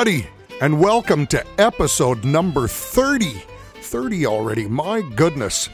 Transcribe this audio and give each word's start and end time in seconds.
Everybody, 0.00 0.30
and 0.62 0.80
welcome 0.80 1.26
to 1.26 1.44
episode 1.60 2.24
number 2.24 2.66
30. 2.66 3.34
30 3.82 4.24
already, 4.24 4.66
my 4.66 5.02
goodness. 5.02 5.68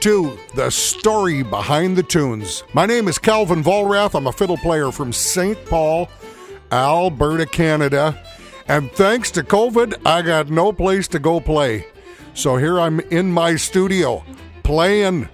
To 0.00 0.38
the 0.54 0.70
story 0.70 1.42
behind 1.42 1.94
the 1.94 2.02
tunes. 2.02 2.64
My 2.72 2.86
name 2.86 3.06
is 3.06 3.18
Calvin 3.18 3.62
Vollrath. 3.62 4.14
I'm 4.14 4.28
a 4.28 4.32
fiddle 4.32 4.56
player 4.56 4.90
from 4.90 5.12
St. 5.12 5.62
Paul, 5.66 6.08
Alberta, 6.72 7.44
Canada. 7.44 8.18
And 8.66 8.90
thanks 8.92 9.30
to 9.32 9.42
COVID, 9.42 10.06
I 10.06 10.22
got 10.22 10.48
no 10.48 10.72
place 10.72 11.06
to 11.08 11.18
go 11.18 11.38
play. 11.38 11.86
So 12.32 12.56
here 12.56 12.80
I'm 12.80 13.00
in 13.00 13.30
my 13.30 13.56
studio 13.56 14.24
playing 14.62 15.28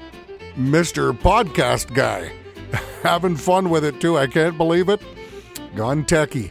Mr. 0.57 1.17
Podcast 1.17 1.95
Guy. 1.95 2.33
Having 3.05 3.37
fun 3.37 3.71
with 3.71 3.85
it 3.85 4.01
too. 4.01 4.19
I 4.19 4.27
can't 4.27 4.59
believe 4.59 4.89
it. 4.89 5.01
Gone 5.77 6.05
techie. 6.05 6.51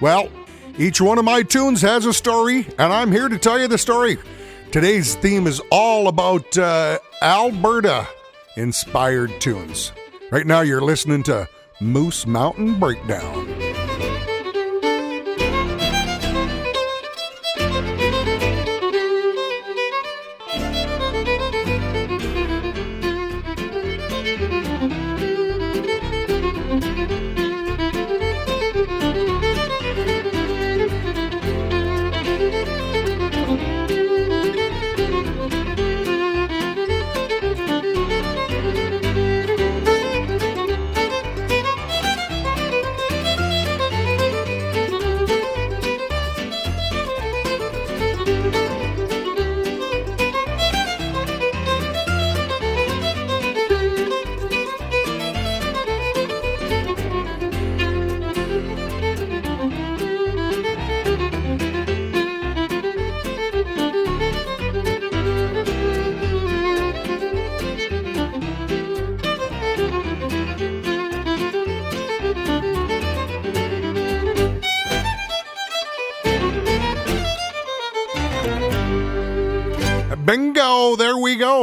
Well, 0.00 0.28
each 0.78 1.00
one 1.00 1.18
of 1.18 1.24
my 1.24 1.42
tunes 1.42 1.82
has 1.82 2.06
a 2.06 2.12
story, 2.12 2.66
and 2.78 2.92
I'm 2.92 3.12
here 3.12 3.28
to 3.28 3.38
tell 3.38 3.60
you 3.60 3.68
the 3.68 3.78
story. 3.78 4.18
Today's 4.70 5.14
theme 5.16 5.46
is 5.46 5.60
all 5.70 6.08
about 6.08 6.56
uh, 6.56 6.98
Alberta 7.20 8.06
inspired 8.56 9.40
tunes. 9.40 9.92
Right 10.30 10.46
now, 10.46 10.62
you're 10.62 10.80
listening 10.80 11.22
to 11.24 11.48
Moose 11.80 12.26
Mountain 12.26 12.80
Breakdown. 12.80 13.91
Bingo! 48.24 48.61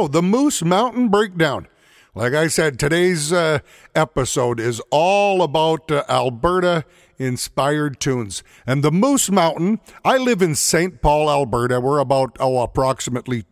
There. 0.00 0.08
The 0.08 0.22
Moose 0.22 0.62
Mountain 0.62 1.08
Breakdown. 1.08 1.66
Like 2.14 2.32
I 2.32 2.48
said, 2.48 2.78
today's 2.78 3.32
uh, 3.32 3.58
episode 3.94 4.58
is 4.58 4.80
all 4.90 5.42
about 5.42 5.90
uh, 5.90 6.04
Alberta 6.08 6.84
inspired 7.18 8.00
tunes. 8.00 8.42
And 8.66 8.82
the 8.82 8.90
Moose 8.90 9.30
Mountain, 9.30 9.78
I 10.04 10.16
live 10.16 10.40
in 10.40 10.54
St. 10.54 11.02
Paul, 11.02 11.30
Alberta. 11.30 11.80
We're 11.80 11.98
about, 11.98 12.36
oh, 12.40 12.62
approximately 12.62 13.44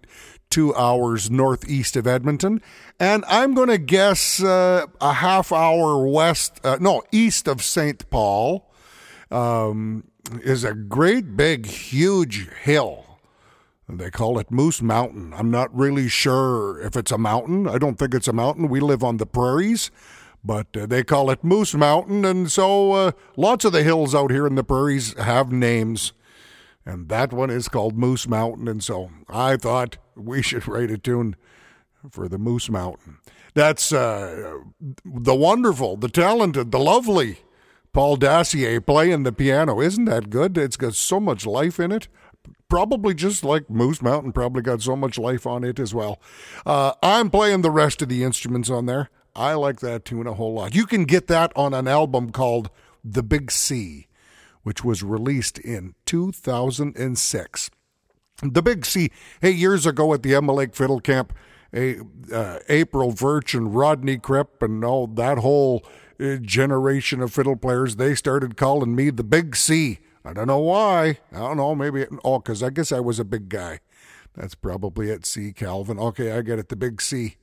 two 0.48 0.74
hours 0.74 1.30
northeast 1.30 1.96
of 1.96 2.06
Edmonton. 2.06 2.62
And 2.98 3.24
I'm 3.28 3.52
going 3.52 3.68
to 3.68 3.78
guess 3.78 4.42
uh, 4.42 4.86
a 5.00 5.12
half 5.12 5.52
hour 5.52 6.08
west, 6.08 6.60
uh, 6.64 6.78
no, 6.80 7.02
east 7.12 7.46
of 7.46 7.62
St. 7.62 8.08
Paul 8.08 8.72
um, 9.30 10.04
is 10.42 10.64
a 10.64 10.74
great 10.74 11.36
big, 11.36 11.66
huge 11.66 12.48
hill. 12.62 13.07
They 13.90 14.10
call 14.10 14.38
it 14.38 14.50
Moose 14.50 14.82
Mountain. 14.82 15.32
I'm 15.34 15.50
not 15.50 15.74
really 15.74 16.08
sure 16.08 16.78
if 16.80 16.94
it's 16.94 17.10
a 17.10 17.16
mountain. 17.16 17.66
I 17.66 17.78
don't 17.78 17.98
think 17.98 18.12
it's 18.12 18.28
a 18.28 18.34
mountain. 18.34 18.68
We 18.68 18.80
live 18.80 19.02
on 19.02 19.16
the 19.16 19.24
prairies, 19.24 19.90
but 20.44 20.66
uh, 20.76 20.84
they 20.84 21.02
call 21.02 21.30
it 21.30 21.42
Moose 21.42 21.72
Mountain. 21.72 22.26
And 22.26 22.52
so 22.52 22.92
uh, 22.92 23.12
lots 23.36 23.64
of 23.64 23.72
the 23.72 23.82
hills 23.82 24.14
out 24.14 24.30
here 24.30 24.46
in 24.46 24.56
the 24.56 24.64
prairies 24.64 25.18
have 25.18 25.50
names. 25.50 26.12
And 26.84 27.08
that 27.08 27.32
one 27.32 27.48
is 27.48 27.68
called 27.68 27.96
Moose 27.96 28.28
Mountain. 28.28 28.68
And 28.68 28.84
so 28.84 29.10
I 29.26 29.56
thought 29.56 29.96
we 30.14 30.42
should 30.42 30.68
write 30.68 30.90
a 30.90 30.98
tune 30.98 31.34
for 32.10 32.28
the 32.28 32.38
Moose 32.38 32.68
Mountain. 32.68 33.18
That's 33.54 33.90
uh, 33.90 34.58
the 35.02 35.34
wonderful, 35.34 35.96
the 35.96 36.10
talented, 36.10 36.72
the 36.72 36.78
lovely 36.78 37.38
Paul 37.94 38.16
Dacier 38.16 38.82
playing 38.82 39.22
the 39.22 39.32
piano. 39.32 39.80
Isn't 39.80 40.04
that 40.04 40.28
good? 40.28 40.58
It's 40.58 40.76
got 40.76 40.94
so 40.94 41.18
much 41.18 41.46
life 41.46 41.80
in 41.80 41.90
it 41.90 42.06
probably 42.68 43.14
just 43.14 43.44
like 43.44 43.68
Moose 43.70 44.02
Mountain, 44.02 44.32
probably 44.32 44.62
got 44.62 44.82
so 44.82 44.94
much 44.94 45.18
life 45.18 45.46
on 45.46 45.64
it 45.64 45.78
as 45.78 45.94
well. 45.94 46.20
Uh, 46.66 46.92
I'm 47.02 47.30
playing 47.30 47.62
the 47.62 47.70
rest 47.70 48.02
of 48.02 48.08
the 48.08 48.22
instruments 48.22 48.70
on 48.70 48.86
there. 48.86 49.10
I 49.34 49.54
like 49.54 49.80
that 49.80 50.04
tune 50.04 50.26
a 50.26 50.34
whole 50.34 50.54
lot. 50.54 50.74
You 50.74 50.86
can 50.86 51.04
get 51.04 51.28
that 51.28 51.52
on 51.56 51.72
an 51.72 51.88
album 51.88 52.30
called 52.30 52.70
The 53.04 53.22
Big 53.22 53.50
C, 53.50 54.08
which 54.62 54.84
was 54.84 55.02
released 55.02 55.58
in 55.58 55.94
2006. 56.06 57.70
The 58.42 58.62
Big 58.62 58.86
C, 58.86 59.10
hey, 59.40 59.50
years 59.50 59.86
ago 59.86 60.12
at 60.12 60.22
the 60.22 60.34
Emma 60.34 60.52
Lake 60.52 60.74
Fiddle 60.74 61.00
Camp, 61.00 61.32
a, 61.74 61.98
uh, 62.32 62.58
April 62.68 63.12
Verch 63.12 63.56
and 63.56 63.74
Rodney 63.74 64.18
Kripp 64.18 64.62
and 64.62 64.84
all 64.84 65.06
that 65.06 65.38
whole 65.38 65.84
uh, 66.20 66.36
generation 66.36 67.20
of 67.20 67.32
fiddle 67.32 67.56
players, 67.56 67.96
they 67.96 68.14
started 68.14 68.56
calling 68.56 68.94
me 68.94 69.10
the 69.10 69.24
Big 69.24 69.54
C 69.54 69.98
I 70.24 70.32
don't 70.32 70.46
know 70.46 70.58
why. 70.58 71.18
I 71.32 71.38
don't 71.38 71.56
know. 71.56 71.74
Maybe, 71.74 72.06
oh, 72.24 72.38
because 72.38 72.62
I 72.62 72.70
guess 72.70 72.92
I 72.92 73.00
was 73.00 73.18
a 73.18 73.24
big 73.24 73.48
guy. 73.48 73.80
That's 74.34 74.54
probably 74.54 75.10
at 75.10 75.26
C, 75.26 75.52
Calvin. 75.52 75.98
Okay, 75.98 76.32
I 76.32 76.42
get 76.42 76.58
it. 76.58 76.68
The 76.68 76.76
big 76.76 77.00
C. 77.00 77.36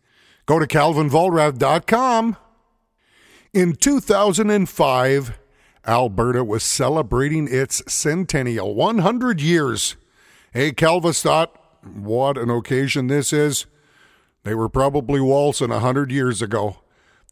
Go 0.45 0.59
to 0.59 0.67
calvinvollrath.com. 0.67 2.37
In 3.53 3.75
2005, 3.75 5.39
Alberta 5.87 6.43
was 6.43 6.63
celebrating 6.63 7.47
its 7.49 7.81
centennial 7.91 8.75
100 8.75 9.41
years. 9.41 9.95
Hey, 10.53 10.71
Calvis 10.71 11.21
thought, 11.21 11.55
what 11.83 12.37
an 12.37 12.49
occasion 12.49 13.07
this 13.07 13.33
is. 13.33 13.65
They 14.43 14.55
were 14.55 14.69
probably 14.69 15.19
waltzing 15.19 15.69
100 15.69 16.11
years 16.11 16.41
ago. 16.41 16.77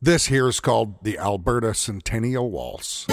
This 0.01 0.27
here 0.27 0.47
is 0.47 0.59
called 0.59 1.03
the 1.03 1.17
Alberta 1.17 1.73
Centennial 1.73 2.49
Waltz. 2.51 3.07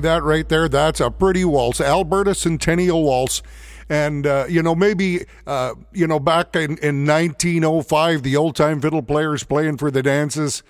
That 0.00 0.22
right 0.22 0.48
there, 0.48 0.68
that's 0.68 1.00
a 1.00 1.10
pretty 1.10 1.44
waltz. 1.44 1.80
Alberta 1.80 2.34
Centennial 2.34 3.02
Waltz. 3.02 3.42
And, 3.88 4.24
uh, 4.24 4.46
you 4.48 4.62
know, 4.62 4.76
maybe, 4.76 5.24
uh, 5.48 5.74
you 5.92 6.06
know, 6.06 6.20
back 6.20 6.54
in, 6.54 6.78
in 6.78 7.04
1905, 7.06 8.22
the 8.22 8.36
old 8.36 8.54
time 8.54 8.80
fiddle 8.80 9.02
players 9.02 9.42
playing 9.42 9.78
for 9.78 9.90
the 9.90 10.00
dances, 10.00 10.62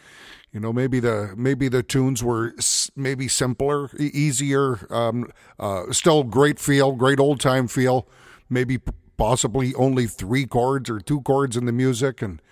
you 0.52 0.58
know, 0.58 0.72
maybe 0.72 0.98
the 1.00 1.32
maybe 1.36 1.68
the 1.68 1.82
tunes 1.82 2.24
were 2.24 2.54
maybe 2.96 3.28
simpler, 3.28 3.90
easier, 3.98 4.86
um, 4.90 5.30
uh, 5.58 5.92
still 5.92 6.24
great 6.24 6.58
feel, 6.58 6.92
great 6.92 7.20
old 7.20 7.40
time 7.40 7.68
feel. 7.68 8.08
Maybe 8.48 8.78
possibly 9.16 9.74
only 9.74 10.06
three 10.06 10.46
chords 10.46 10.90
or 10.90 10.98
two 10.98 11.20
chords 11.20 11.56
in 11.56 11.66
the 11.66 11.72
music, 11.72 12.20
and 12.20 12.42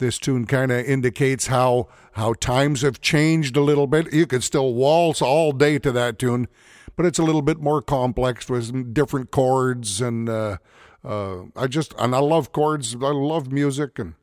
this 0.00 0.18
tune 0.18 0.46
kind 0.46 0.72
of 0.72 0.84
indicates 0.84 1.46
how 1.46 1.88
how 2.12 2.32
times 2.34 2.82
have 2.82 3.00
changed 3.00 3.56
a 3.56 3.60
little 3.60 3.86
bit. 3.86 4.12
You 4.12 4.26
could 4.26 4.42
still 4.42 4.74
waltz 4.74 5.22
all 5.22 5.52
day 5.52 5.78
to 5.78 5.92
that 5.92 6.18
tune, 6.18 6.48
but 6.96 7.06
it's 7.06 7.20
a 7.20 7.22
little 7.22 7.42
bit 7.42 7.60
more 7.60 7.80
complex 7.80 8.50
with 8.50 8.92
different 8.92 9.30
chords 9.30 10.00
and 10.00 10.28
uh, 10.28 10.56
uh, 11.04 11.44
I 11.56 11.66
just 11.66 11.94
and 11.98 12.14
I 12.14 12.18
love 12.18 12.52
chords. 12.52 12.94
I 12.94 13.10
love 13.10 13.50
music, 13.50 13.98
and 13.98 14.14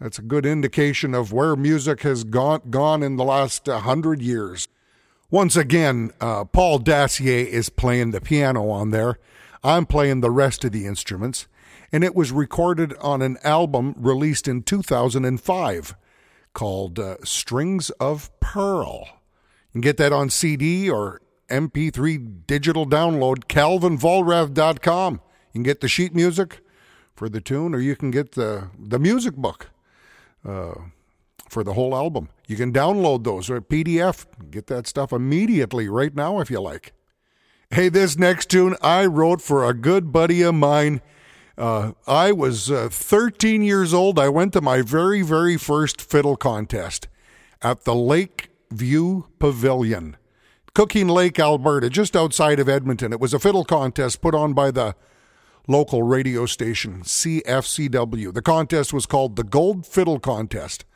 that's 0.00 0.18
a 0.18 0.22
good 0.22 0.44
indication 0.44 1.14
of 1.14 1.32
where 1.32 1.56
music 1.56 2.02
has 2.02 2.24
gone 2.24 2.62
gone 2.70 3.02
in 3.02 3.16
the 3.16 3.24
last 3.24 3.66
hundred 3.66 4.20
years. 4.20 4.68
Once 5.30 5.56
again, 5.56 6.10
uh, 6.20 6.44
Paul 6.44 6.78
Dacier 6.78 7.46
is 7.46 7.70
playing 7.70 8.10
the 8.10 8.20
piano 8.20 8.68
on 8.68 8.90
there. 8.90 9.18
I'm 9.64 9.86
playing 9.86 10.20
the 10.20 10.30
rest 10.30 10.64
of 10.64 10.72
the 10.72 10.86
instruments, 10.86 11.46
and 11.92 12.02
it 12.02 12.14
was 12.14 12.32
recorded 12.32 12.94
on 13.00 13.20
an 13.20 13.36
album 13.44 13.94
released 13.98 14.48
in 14.48 14.62
2005 14.62 15.94
called 16.54 16.98
uh, 16.98 17.16
Strings 17.22 17.90
of 17.90 18.30
Pearl. 18.40 19.06
You 19.72 19.72
can 19.72 19.80
get 19.82 19.98
that 19.98 20.12
on 20.12 20.30
CD 20.30 20.88
or 20.88 21.20
MP3 21.48 22.46
digital 22.46 22.86
download, 22.86 23.44
calvinvollrath.com. 23.44 25.14
You 25.14 25.52
can 25.52 25.62
get 25.62 25.80
the 25.80 25.88
sheet 25.88 26.14
music 26.14 26.60
for 27.14 27.28
the 27.28 27.40
tune, 27.40 27.74
or 27.74 27.78
you 27.78 27.94
can 27.94 28.10
get 28.10 28.32
the, 28.32 28.70
the 28.78 28.98
music 28.98 29.34
book 29.34 29.70
uh, 30.46 30.74
for 31.48 31.62
the 31.62 31.74
whole 31.74 31.94
album. 31.94 32.30
You 32.46 32.56
can 32.56 32.72
download 32.72 33.24
those 33.24 33.50
or 33.50 33.60
PDF. 33.60 34.26
Get 34.50 34.66
that 34.68 34.86
stuff 34.86 35.12
immediately 35.12 35.88
right 35.88 36.14
now 36.14 36.40
if 36.40 36.50
you 36.50 36.60
like. 36.60 36.92
Hey, 37.70 37.88
this 37.88 38.18
next 38.18 38.50
tune 38.50 38.76
I 38.82 39.06
wrote 39.06 39.40
for 39.40 39.64
a 39.64 39.74
good 39.74 40.12
buddy 40.12 40.42
of 40.42 40.54
mine. 40.54 41.00
Uh, 41.56 41.92
I 42.06 42.32
was 42.32 42.70
uh, 42.70 42.88
13 42.90 43.62
years 43.62 43.92
old. 43.92 44.18
I 44.18 44.28
went 44.28 44.52
to 44.54 44.60
my 44.60 44.82
very, 44.82 45.22
very 45.22 45.56
first 45.56 46.00
fiddle 46.00 46.36
contest 46.36 47.08
at 47.60 47.84
the 47.84 47.94
Lakeview 47.94 49.24
Pavilion 49.38 50.16
Cooking 50.74 51.06
Lake, 51.06 51.38
Alberta, 51.38 51.90
just 51.90 52.16
outside 52.16 52.58
of 52.58 52.66
Edmonton. 52.66 53.12
It 53.12 53.20
was 53.20 53.34
a 53.34 53.38
fiddle 53.38 53.64
contest 53.64 54.22
put 54.22 54.34
on 54.34 54.54
by 54.54 54.70
the 54.70 54.96
local 55.68 56.02
radio 56.02 56.46
station, 56.46 57.02
CFCW. 57.02 58.32
The 58.32 58.40
contest 58.40 58.94
was 58.94 59.04
called 59.04 59.36
the 59.36 59.44
Gold 59.44 59.86
Fiddle 59.86 60.18
Contest. 60.18 60.86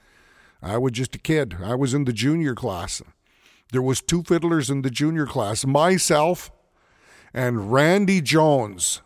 I 0.63 0.79
was 0.79 0.93
just 0.93 1.15
a 1.15 1.19
kid. 1.19 1.59
I 1.63 1.75
was 1.75 1.93
in 1.93 2.07
the 2.07 2.15
junior 2.15 2.55
class. 2.55 3.03
There 3.71 3.83
was 3.83 4.01
two 4.01 4.23
fiddlers 4.23 4.71
in 4.71 4.81
the 4.81 4.91
junior 4.91 5.27
class, 5.27 5.67
myself 5.67 6.51
and 7.35 7.71
Randy 7.71 8.23
Jones. 8.23 9.03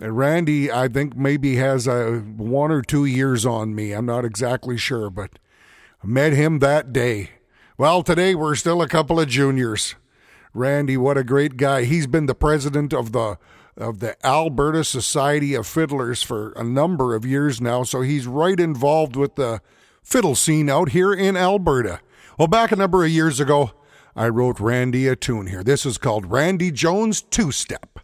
Uh, 0.00 0.12
Randy, 0.12 0.70
I 0.70 0.88
think 0.88 1.16
maybe 1.16 1.56
has 1.56 1.86
a 1.86 2.18
one 2.18 2.70
or 2.70 2.82
two 2.82 3.04
years 3.04 3.44
on 3.44 3.74
me. 3.74 3.92
I'm 3.92 4.06
not 4.06 4.24
exactly 4.24 4.76
sure, 4.76 5.10
but 5.10 5.38
I 6.02 6.06
met 6.06 6.32
him 6.32 6.60
that 6.60 6.92
day. 6.92 7.30
Well, 7.76 8.02
today 8.02 8.34
we're 8.34 8.54
still 8.54 8.80
a 8.80 8.88
couple 8.88 9.18
of 9.18 9.28
juniors. 9.28 9.96
Randy, 10.54 10.96
what 10.96 11.18
a 11.18 11.24
great 11.24 11.56
guy. 11.56 11.84
He's 11.84 12.06
been 12.06 12.26
the 12.26 12.34
president 12.34 12.92
of 12.92 13.12
the 13.12 13.38
of 13.76 14.00
the 14.00 14.16
Alberta 14.26 14.82
Society 14.82 15.54
of 15.54 15.64
Fiddlers 15.64 16.20
for 16.20 16.50
a 16.52 16.64
number 16.64 17.14
of 17.14 17.24
years 17.24 17.60
now, 17.60 17.84
so 17.84 18.00
he's 18.00 18.26
right 18.26 18.58
involved 18.58 19.14
with 19.14 19.36
the 19.36 19.60
fiddle 20.02 20.34
scene 20.34 20.68
out 20.68 20.88
here 20.88 21.12
in 21.12 21.36
Alberta. 21.36 22.00
Well, 22.36 22.48
back 22.48 22.72
a 22.72 22.76
number 22.76 23.04
of 23.04 23.10
years 23.10 23.38
ago, 23.38 23.70
I 24.16 24.28
wrote 24.30 24.58
Randy 24.58 25.06
a 25.06 25.14
tune 25.14 25.46
here. 25.46 25.62
This 25.62 25.86
is 25.86 25.96
called 25.96 26.26
Randy 26.26 26.72
Jones 26.72 27.22
Two 27.22 27.52
Step. 27.52 28.00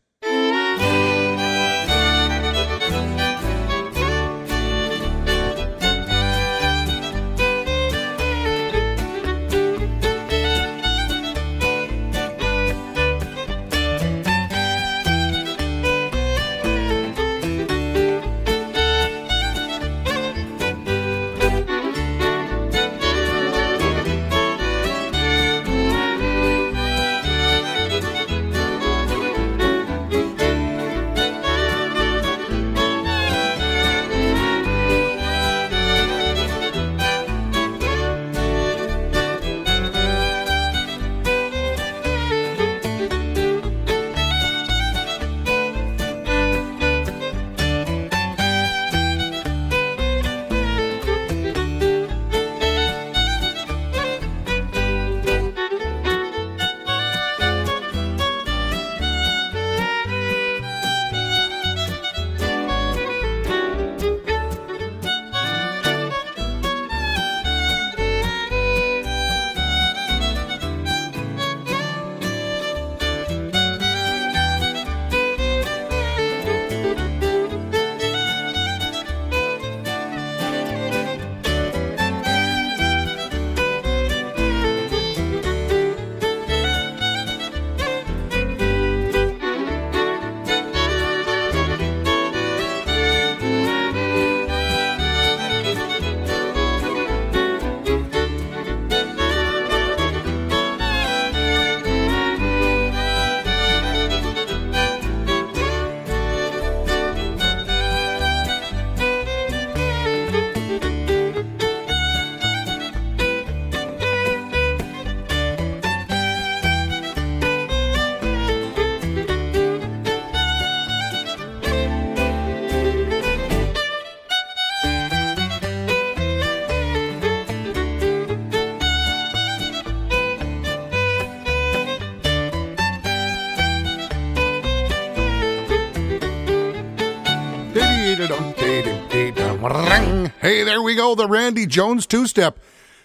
Go, 140.94 141.14
the 141.14 141.26
Randy 141.26 141.66
Jones 141.66 142.06
two 142.06 142.26
step. 142.26 142.58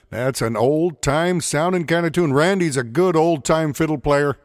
That's 0.10 0.42
an 0.42 0.58
old 0.58 1.02
time 1.02 1.40
sounding 1.42 1.86
kind 1.86 2.06
of 2.06 2.14
tune. 2.14 2.34
Randy's 2.34 2.78
a 2.78 2.84
good 2.84 3.16
old 3.16 3.46
time 3.46 3.74
fiddle 3.74 4.00
player. 4.00 4.38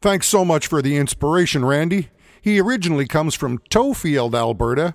Thanks 0.00 0.26
so 0.26 0.44
much 0.44 0.66
for 0.66 0.82
the 0.82 0.96
inspiration, 0.96 1.64
Randy. 1.64 2.10
He 2.40 2.60
originally 2.60 3.06
comes 3.06 3.34
from 3.34 3.58
Tofield, 3.70 4.34
Alberta, 4.34 4.94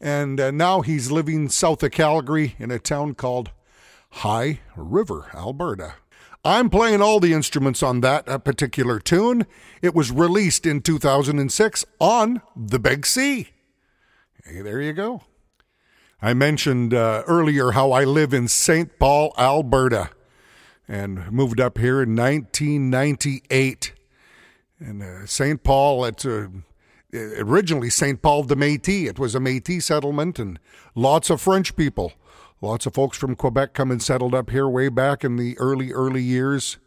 and 0.00 0.38
uh, 0.38 0.50
now 0.52 0.82
he's 0.82 1.10
living 1.10 1.48
south 1.48 1.82
of 1.82 1.90
Calgary 1.90 2.54
in 2.58 2.70
a 2.70 2.78
town 2.78 3.14
called 3.14 3.50
High 4.10 4.60
River, 4.76 5.30
Alberta. 5.34 5.94
I'm 6.44 6.70
playing 6.70 7.00
all 7.00 7.20
the 7.20 7.32
instruments 7.32 7.82
on 7.82 8.00
that 8.00 8.44
particular 8.44 8.98
tune. 8.98 9.46
It 9.80 9.94
was 9.94 10.10
released 10.10 10.66
in 10.66 10.82
2006 10.82 11.84
on 12.00 12.42
The 12.56 12.78
Big 12.78 13.06
C. 13.06 13.48
Hey, 14.44 14.60
there 14.60 14.80
you 14.80 14.92
go. 14.92 15.22
I 16.22 16.34
mentioned 16.34 16.94
uh, 16.94 17.24
earlier 17.26 17.72
how 17.72 17.92
I 17.92 18.04
live 18.04 18.32
in 18.32 18.48
St. 18.48 18.98
Paul, 18.98 19.34
Alberta, 19.36 20.10
and 20.86 21.30
moved 21.32 21.60
up 21.60 21.78
here 21.78 22.00
in 22.02 22.14
1998. 22.14 23.92
And 24.78 25.02
uh, 25.02 25.26
St. 25.26 25.62
Paul, 25.62 26.04
it's 26.04 26.24
uh, 26.24 26.46
originally 27.12 27.90
St. 27.90 28.22
Paul 28.22 28.44
de 28.44 28.54
Métis. 28.54 29.08
It 29.08 29.18
was 29.18 29.34
a 29.34 29.40
Métis 29.40 29.82
settlement, 29.82 30.38
and 30.38 30.58
lots 30.94 31.28
of 31.28 31.40
French 31.40 31.74
people 31.76 32.12
Lots 32.62 32.86
of 32.86 32.94
folks 32.94 33.18
from 33.18 33.34
Quebec 33.34 33.74
come 33.74 33.90
and 33.90 34.00
settled 34.00 34.36
up 34.36 34.50
here 34.50 34.68
way 34.68 34.88
back 34.88 35.24
in 35.24 35.34
the 35.34 35.58
early, 35.58 35.92
early 35.92 36.22
years. 36.22 36.78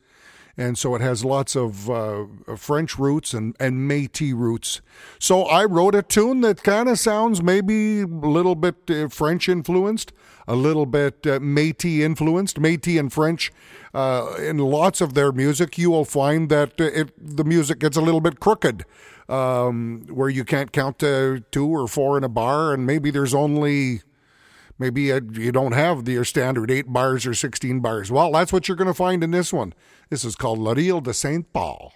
And 0.57 0.77
so 0.77 0.95
it 0.95 1.01
has 1.01 1.25
lots 1.25 1.55
of 1.55 1.89
uh, 1.89 2.25
French 2.55 2.97
roots 2.97 3.33
and, 3.33 3.55
and 3.59 3.87
Metis 3.87 4.31
roots. 4.31 4.81
So 5.19 5.43
I 5.43 5.65
wrote 5.65 5.95
a 5.95 6.01
tune 6.01 6.41
that 6.41 6.63
kind 6.63 6.87
of 6.87 6.97
sounds 6.97 7.43
maybe 7.43 8.01
a 8.01 8.05
little 8.05 8.55
bit 8.55 8.75
uh, 8.89 9.09
French 9.09 9.49
influenced, 9.49 10.13
a 10.47 10.55
little 10.55 10.85
bit 10.85 11.27
uh, 11.27 11.39
Metis 11.41 11.99
influenced. 11.99 12.57
Metis 12.57 12.97
and 12.97 13.11
French, 13.11 13.51
uh, 13.93 14.35
in 14.39 14.57
lots 14.57 15.01
of 15.01 15.13
their 15.13 15.33
music, 15.33 15.77
you 15.77 15.91
will 15.91 16.05
find 16.05 16.49
that 16.49 16.79
uh, 16.79 16.85
it, 16.85 17.11
the 17.17 17.43
music 17.43 17.79
gets 17.79 17.97
a 17.97 18.01
little 18.01 18.21
bit 18.21 18.39
crooked, 18.39 18.85
um, 19.27 20.05
where 20.09 20.29
you 20.29 20.45
can't 20.45 20.71
count 20.71 20.99
to 20.99 21.43
two 21.51 21.67
or 21.67 21.87
four 21.87 22.17
in 22.17 22.23
a 22.23 22.29
bar, 22.29 22.73
and 22.73 22.85
maybe 22.85 23.11
there's 23.11 23.33
only 23.33 24.03
Maybe 24.77 25.03
you 25.03 25.51
don't 25.51 25.71
have 25.71 26.07
your 26.07 26.25
standard 26.25 26.69
8 26.69 26.91
bars 26.91 27.25
or 27.25 27.33
16 27.33 27.79
bars. 27.79 28.11
Well, 28.11 28.31
that's 28.31 28.51
what 28.51 28.67
you're 28.67 28.75
going 28.75 28.87
to 28.87 28.93
find 28.93 29.23
in 29.23 29.31
this 29.31 29.53
one. 29.53 29.73
This 30.09 30.25
is 30.25 30.35
called 30.35 30.59
La 30.59 30.73
Rille 30.73 31.01
de 31.01 31.13
Saint 31.13 31.51
Paul. 31.53 31.93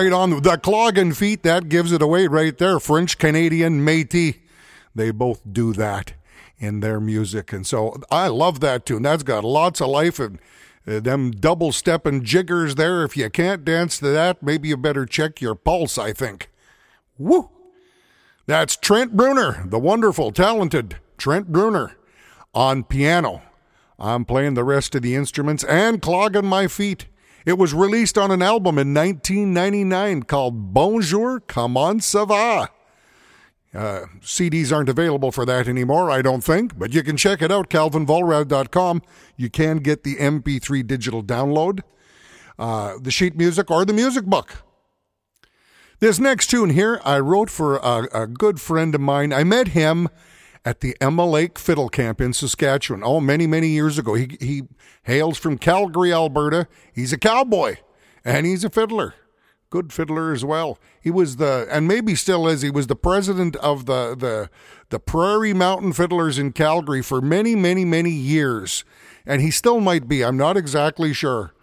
Right 0.00 0.12
on 0.12 0.42
the 0.42 0.56
clogging 0.56 1.12
feet. 1.12 1.42
That 1.42 1.68
gives 1.68 1.92
it 1.92 2.02
away 2.02 2.26
right 2.26 2.56
there. 2.56 2.80
French 2.80 3.18
Canadian 3.18 3.84
Métis. 3.84 4.38
They 4.94 5.10
both 5.10 5.40
do 5.50 5.72
that 5.74 6.14
in 6.58 6.80
their 6.80 7.00
music. 7.00 7.52
And 7.52 7.66
so 7.66 8.00
I 8.10 8.28
love 8.28 8.60
that 8.60 8.86
tune. 8.86 9.02
That's 9.02 9.22
got 9.22 9.44
lots 9.44 9.80
of 9.80 9.88
life 9.88 10.18
and 10.18 10.38
uh, 10.86 11.00
them 11.00 11.30
double 11.30 11.72
stepping 11.72 12.24
jiggers 12.24 12.74
there. 12.76 13.04
If 13.04 13.16
you 13.16 13.28
can't 13.30 13.64
dance 13.64 13.98
to 13.98 14.08
that, 14.08 14.42
maybe 14.42 14.68
you 14.68 14.76
better 14.76 15.06
check 15.06 15.40
your 15.40 15.54
pulse, 15.54 15.98
I 15.98 16.12
think. 16.12 16.50
Woo! 17.18 17.50
That's 18.46 18.76
Trent 18.76 19.16
Bruner, 19.16 19.62
the 19.66 19.78
wonderful, 19.78 20.32
talented 20.32 20.96
Trent 21.18 21.52
Bruner 21.52 21.92
on 22.54 22.84
piano. 22.84 23.42
I'm 23.98 24.24
playing 24.24 24.54
the 24.54 24.64
rest 24.64 24.94
of 24.94 25.02
the 25.02 25.14
instruments 25.14 25.62
and 25.64 26.00
clogging 26.00 26.46
my 26.46 26.66
feet. 26.66 27.06
It 27.46 27.56
was 27.56 27.72
released 27.72 28.18
on 28.18 28.30
an 28.30 28.42
album 28.42 28.78
in 28.78 28.92
1999 28.92 30.24
called 30.24 30.74
Bonjour, 30.74 31.40
Comment 31.40 32.00
ça 32.00 32.26
va? 32.26 32.68
Uh, 33.72 34.06
CDs 34.20 34.72
aren't 34.72 34.88
available 34.88 35.30
for 35.30 35.46
that 35.46 35.68
anymore, 35.68 36.10
I 36.10 36.22
don't 36.22 36.42
think, 36.42 36.76
but 36.78 36.92
you 36.92 37.02
can 37.02 37.16
check 37.16 37.40
it 37.40 37.52
out, 37.52 37.70
calvinvollrath.com. 37.70 39.02
You 39.36 39.48
can 39.48 39.78
get 39.78 40.02
the 40.02 40.16
MP3 40.16 40.86
digital 40.86 41.22
download, 41.22 41.80
uh, 42.58 42.94
the 43.00 43.12
sheet 43.12 43.36
music, 43.36 43.70
or 43.70 43.84
the 43.84 43.92
music 43.92 44.24
book. 44.24 44.64
This 46.00 46.18
next 46.18 46.48
tune 46.48 46.70
here, 46.70 47.00
I 47.04 47.20
wrote 47.20 47.48
for 47.48 47.76
a, 47.76 48.08
a 48.12 48.26
good 48.26 48.60
friend 48.60 48.94
of 48.94 49.00
mine. 49.00 49.32
I 49.32 49.44
met 49.44 49.68
him 49.68 50.08
at 50.64 50.80
the 50.80 50.96
Emma 51.00 51.26
Lake 51.26 51.58
Fiddle 51.58 51.88
Camp 51.88 52.20
in 52.20 52.32
Saskatchewan. 52.32 53.02
Oh, 53.04 53.20
many, 53.20 53.46
many 53.46 53.68
years 53.68 53.98
ago. 53.98 54.14
He, 54.14 54.36
he 54.40 54.62
hails 55.04 55.38
from 55.38 55.58
Calgary, 55.58 56.12
Alberta. 56.12 56.66
He's 56.92 57.12
a 57.12 57.18
cowboy 57.18 57.76
and 58.24 58.46
he's 58.46 58.64
a 58.64 58.70
fiddler. 58.70 59.14
good 59.70 59.92
fiddler 59.92 60.32
as 60.32 60.44
well. 60.44 60.78
He 61.00 61.10
was 61.10 61.36
the, 61.36 61.66
and 61.70 61.88
maybe 61.88 62.14
still 62.14 62.46
is, 62.48 62.62
he 62.62 62.70
was 62.70 62.88
the 62.88 62.96
president 62.96 63.56
of 63.56 63.86
the, 63.86 64.16
the, 64.16 64.50
the 64.90 64.98
Prairie 64.98 65.54
Mountain 65.54 65.92
Fiddlers 65.92 66.38
in 66.38 66.52
Calgary 66.52 67.02
for 67.02 67.20
many, 67.20 67.54
many, 67.54 67.84
many 67.84 68.10
years. 68.10 68.84
And 69.24 69.40
he 69.40 69.50
still 69.50 69.80
might 69.80 70.08
be. 70.08 70.24
I'm 70.24 70.36
not 70.36 70.56
exactly 70.56 71.12
sure. 71.14 71.54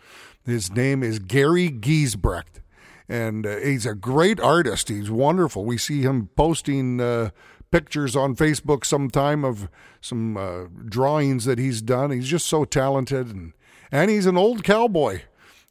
His 0.46 0.72
name 0.72 1.04
is 1.04 1.20
Gary 1.20 1.70
Giesbrecht. 1.70 2.62
And 3.10 3.46
uh, 3.46 3.58
he's 3.58 3.86
a 3.86 3.96
great 3.96 4.40
artist. 4.40 4.90
He's 4.90 5.12
wonderful. 5.12 5.66
We 5.66 5.78
see 5.78 6.02
him 6.02 6.30
posting 6.36 7.00
uh, 7.00 7.30
pictures 7.71 8.15
on 8.15 8.36
Facebook 8.36 8.86
sometime 8.86 9.43
of 9.43 9.69
some 10.01 10.38
uh, 10.38 10.65
drawings 10.86 11.45
that 11.45 11.60
he's 11.60 11.82
done. 11.82 12.12
He's 12.12 12.27
just 12.27 12.47
so 12.47 12.65
talented. 12.65 13.27
And, 13.27 13.53
and 13.91 14.10
he's 14.10 14.25
an 14.25 14.38
old 14.38 14.63
cowboy. 14.63 15.21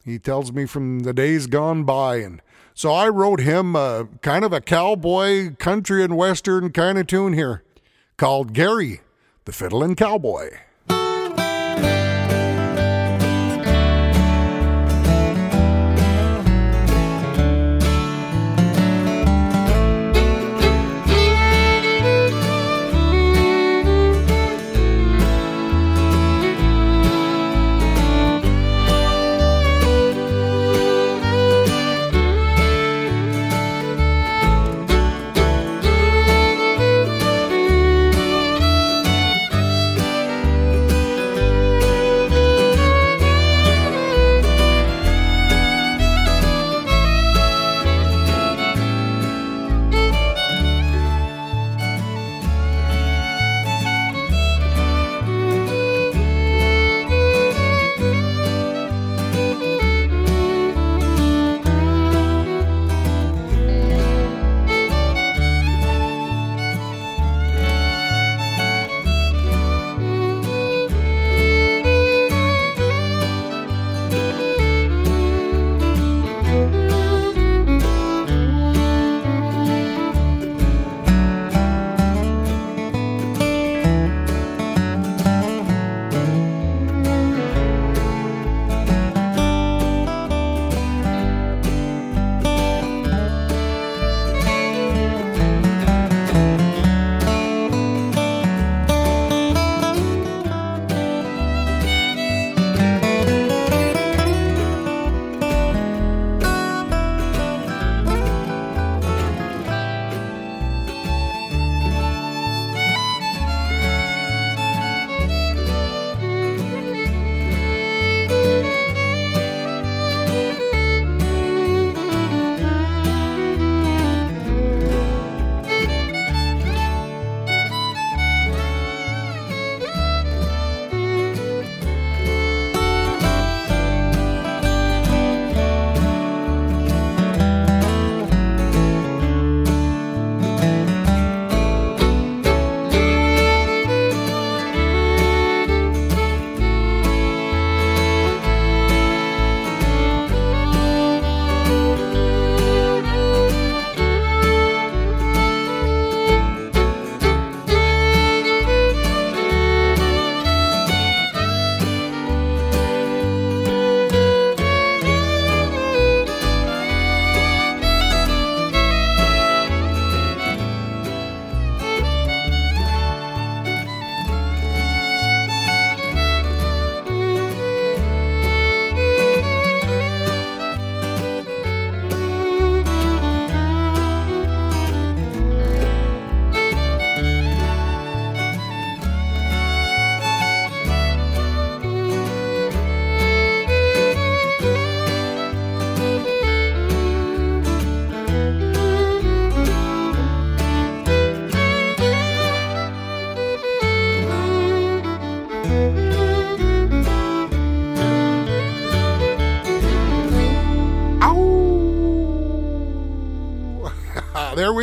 He 0.03 0.19
tells 0.19 0.51
me 0.51 0.65
from 0.65 0.99
the 0.99 1.13
days 1.13 1.47
gone 1.47 1.83
by. 1.83 2.17
And 2.17 2.41
so 2.73 2.91
I 2.91 3.09
wrote 3.09 3.41
him 3.41 3.75
a, 3.75 4.07
kind 4.21 4.45
of 4.45 4.53
a 4.53 4.61
cowboy, 4.61 5.55
country 5.55 6.03
and 6.03 6.15
western 6.15 6.71
kind 6.71 6.97
of 6.97 7.07
tune 7.07 7.33
here 7.33 7.63
called 8.17 8.53
Gary, 8.53 9.01
the 9.45 9.51
Fiddlin' 9.51 9.95
Cowboy. 9.95 10.49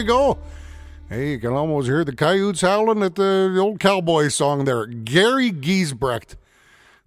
Go. 0.05 0.39
Hey, 1.09 1.33
you 1.33 1.39
can 1.39 1.53
almost 1.53 1.87
hear 1.87 2.05
the 2.05 2.15
coyotes 2.15 2.63
howling 2.63 3.03
at 3.03 3.15
the 3.15 3.57
old 3.61 3.79
cowboy 3.79 4.29
song 4.29 4.65
there. 4.65 4.87
Gary 4.87 5.53
Giesbrecht. 5.53 6.37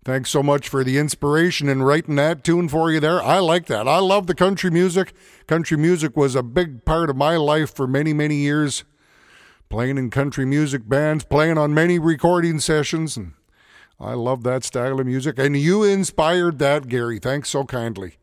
Thanks 0.05 0.29
so 0.29 0.41
much 0.41 0.69
for 0.69 0.85
the 0.85 0.97
inspiration 0.97 1.67
in 1.67 1.83
writing 1.83 2.15
that 2.15 2.43
tune 2.43 2.69
for 2.69 2.91
you 2.91 2.99
there. 3.01 3.21
I 3.21 3.39
like 3.39 3.65
that. 3.65 3.87
I 3.87 3.99
love 3.99 4.27
the 4.27 4.35
country 4.35 4.71
music. 4.71 5.13
Country 5.47 5.77
music 5.77 6.15
was 6.15 6.35
a 6.35 6.43
big 6.43 6.85
part 6.85 7.09
of 7.09 7.17
my 7.17 7.35
life 7.35 7.75
for 7.75 7.87
many, 7.87 8.13
many 8.13 8.35
years. 8.35 8.85
Playing 9.67 9.97
in 9.97 10.09
country 10.09 10.45
music 10.45 10.87
bands, 10.87 11.25
playing 11.25 11.57
on 11.57 11.73
many 11.73 11.99
recording 11.99 12.61
sessions, 12.61 13.17
and 13.17 13.33
I 13.99 14.13
love 14.13 14.43
that 14.43 14.63
style 14.63 15.01
of 15.01 15.05
music. 15.05 15.37
And 15.37 15.57
you 15.57 15.83
inspired 15.83 16.59
that, 16.59 16.87
Gary. 16.87 17.19
Thanks 17.19 17.49
so 17.49 17.65
kindly. 17.65 18.15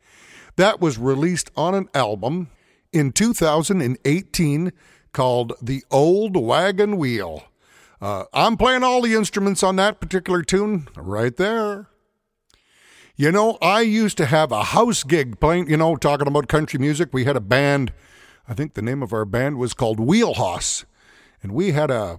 That 0.56 0.80
was 0.80 0.96
released 0.96 1.50
on 1.54 1.74
an 1.74 1.90
album 1.92 2.48
in 2.94 3.12
2018 3.12 4.72
called 5.12 5.52
The 5.60 5.84
Old 5.90 6.36
Wagon 6.36 6.96
Wheel. 6.96 7.44
Uh, 8.00 8.24
I'm 8.32 8.56
playing 8.56 8.84
all 8.84 9.02
the 9.02 9.14
instruments 9.14 9.62
on 9.62 9.76
that 9.76 10.00
particular 10.00 10.42
tune 10.42 10.88
right 10.96 11.36
there. 11.36 11.88
You 13.16 13.30
know, 13.32 13.58
I 13.62 13.82
used 13.82 14.16
to 14.18 14.26
have 14.26 14.52
a 14.52 14.62
house 14.62 15.04
gig 15.04 15.40
playing, 15.40 15.70
you 15.70 15.76
know, 15.76 15.96
talking 15.96 16.26
about 16.26 16.48
country 16.48 16.78
music. 16.78 17.10
We 17.12 17.24
had 17.24 17.36
a 17.36 17.40
band, 17.40 17.92
I 18.48 18.54
think 18.54 18.74
the 18.74 18.82
name 18.82 19.02
of 19.02 19.12
our 19.12 19.24
band 19.24 19.56
was 19.56 19.74
called 19.74 20.00
Wheelhouse. 20.00 20.84
And 21.42 21.52
we 21.52 21.72
had 21.72 21.90
a 21.90 22.18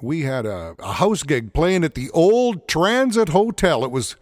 we 0.00 0.22
had 0.22 0.46
a, 0.46 0.74
a 0.80 0.94
house 0.94 1.22
gig 1.22 1.52
playing 1.52 1.84
at 1.84 1.94
the 1.94 2.10
old 2.10 2.66
Transit 2.66 3.28
Hotel. 3.28 3.84
It 3.84 3.92
was 3.92 4.16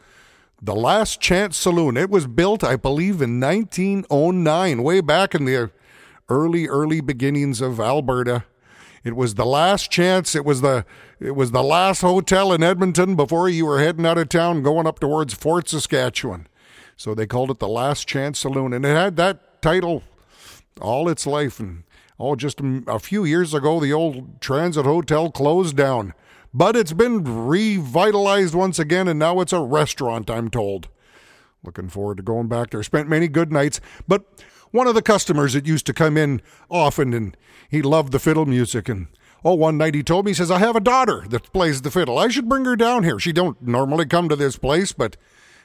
the 0.60 0.74
Last 0.74 1.20
Chance 1.20 1.56
Saloon. 1.56 1.96
It 1.96 2.10
was 2.10 2.26
built, 2.26 2.62
I 2.62 2.76
believe, 2.76 3.22
in 3.22 3.40
1909, 3.40 4.82
way 4.82 5.00
back 5.00 5.34
in 5.34 5.46
the 5.46 5.70
early, 6.30 6.68
early 6.68 7.00
beginnings 7.00 7.60
of 7.60 7.80
Alberta. 7.80 8.44
It 9.02 9.16
was 9.16 9.34
the 9.34 9.46
last 9.46 9.90
chance. 9.90 10.34
It 10.34 10.44
was 10.44 10.60
the 10.60 10.84
it 11.18 11.34
was 11.34 11.50
the 11.50 11.62
last 11.62 12.00
hotel 12.00 12.52
in 12.52 12.62
Edmonton 12.62 13.16
before 13.16 13.48
you 13.48 13.66
were 13.66 13.80
heading 13.80 14.06
out 14.06 14.18
of 14.18 14.28
town, 14.30 14.62
going 14.62 14.86
up 14.86 15.00
towards 15.00 15.34
Fort 15.34 15.68
Saskatchewan. 15.68 16.46
So 16.96 17.14
they 17.14 17.26
called 17.26 17.50
it 17.50 17.58
the 17.58 17.68
Last 17.68 18.06
Chance 18.06 18.38
Saloon, 18.38 18.72
and 18.72 18.84
it 18.84 18.94
had 18.94 19.16
that 19.16 19.62
title 19.62 20.02
all 20.80 21.08
its 21.08 21.26
life. 21.26 21.58
And 21.58 21.84
oh, 22.18 22.36
just 22.36 22.60
a 22.86 22.98
few 22.98 23.24
years 23.24 23.54
ago, 23.54 23.80
the 23.80 23.92
old 23.92 24.40
Transit 24.40 24.84
Hotel 24.84 25.30
closed 25.30 25.76
down, 25.76 26.12
but 26.52 26.76
it's 26.76 26.92
been 26.92 27.46
revitalized 27.46 28.54
once 28.54 28.78
again, 28.78 29.08
and 29.08 29.18
now 29.18 29.40
it's 29.40 29.52
a 29.52 29.60
restaurant. 29.60 30.30
I'm 30.30 30.50
told. 30.50 30.88
Looking 31.62 31.88
forward 31.88 32.18
to 32.18 32.22
going 32.22 32.48
back 32.48 32.70
there. 32.70 32.82
Spent 32.82 33.08
many 33.08 33.28
good 33.28 33.52
nights, 33.52 33.80
but 34.08 34.24
one 34.70 34.86
of 34.86 34.94
the 34.94 35.02
customers 35.02 35.52
that 35.52 35.66
used 35.66 35.86
to 35.86 35.94
come 35.94 36.16
in 36.16 36.40
often 36.70 37.12
and 37.12 37.36
he 37.68 37.82
loved 37.82 38.12
the 38.12 38.18
fiddle 38.18 38.46
music 38.46 38.88
and 38.88 39.08
oh 39.44 39.54
one 39.54 39.78
night 39.78 39.94
he 39.94 40.02
told 40.02 40.24
me 40.24 40.30
he 40.30 40.34
says 40.34 40.50
i 40.50 40.58
have 40.58 40.76
a 40.76 40.80
daughter 40.80 41.24
that 41.28 41.52
plays 41.52 41.82
the 41.82 41.90
fiddle. 41.90 42.18
I 42.18 42.28
should 42.28 42.48
bring 42.48 42.64
her 42.64 42.76
down 42.76 43.04
here. 43.04 43.18
She 43.18 43.32
don't 43.32 43.60
normally 43.62 44.06
come 44.06 44.28
to 44.28 44.36
this 44.36 44.56
place 44.56 44.92
but 44.92 45.16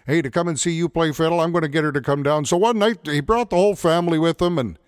hey 0.06 0.22
to 0.22 0.30
come 0.30 0.48
and 0.48 0.60
see 0.60 0.72
you 0.72 0.90
play 0.90 1.12
fiddle 1.12 1.40
i'm 1.40 1.52
going 1.52 1.64
to 1.64 1.68
get 1.68 1.84
her 1.84 1.92
to 1.92 2.02
come 2.02 2.24
down. 2.24 2.46
So 2.46 2.58
one 2.58 2.80
night 2.80 3.00
he 3.06 3.22
brought 3.22 3.50
the 3.50 3.58
whole 3.58 3.76
family 3.76 4.20
with 4.20 4.42
him 4.42 4.58
and 4.58 4.80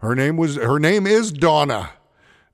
her 0.00 0.14
name 0.14 0.36
was 0.36 0.56
her 0.56 0.78
name 0.78 1.06
is 1.06 1.32
donna 1.32 1.90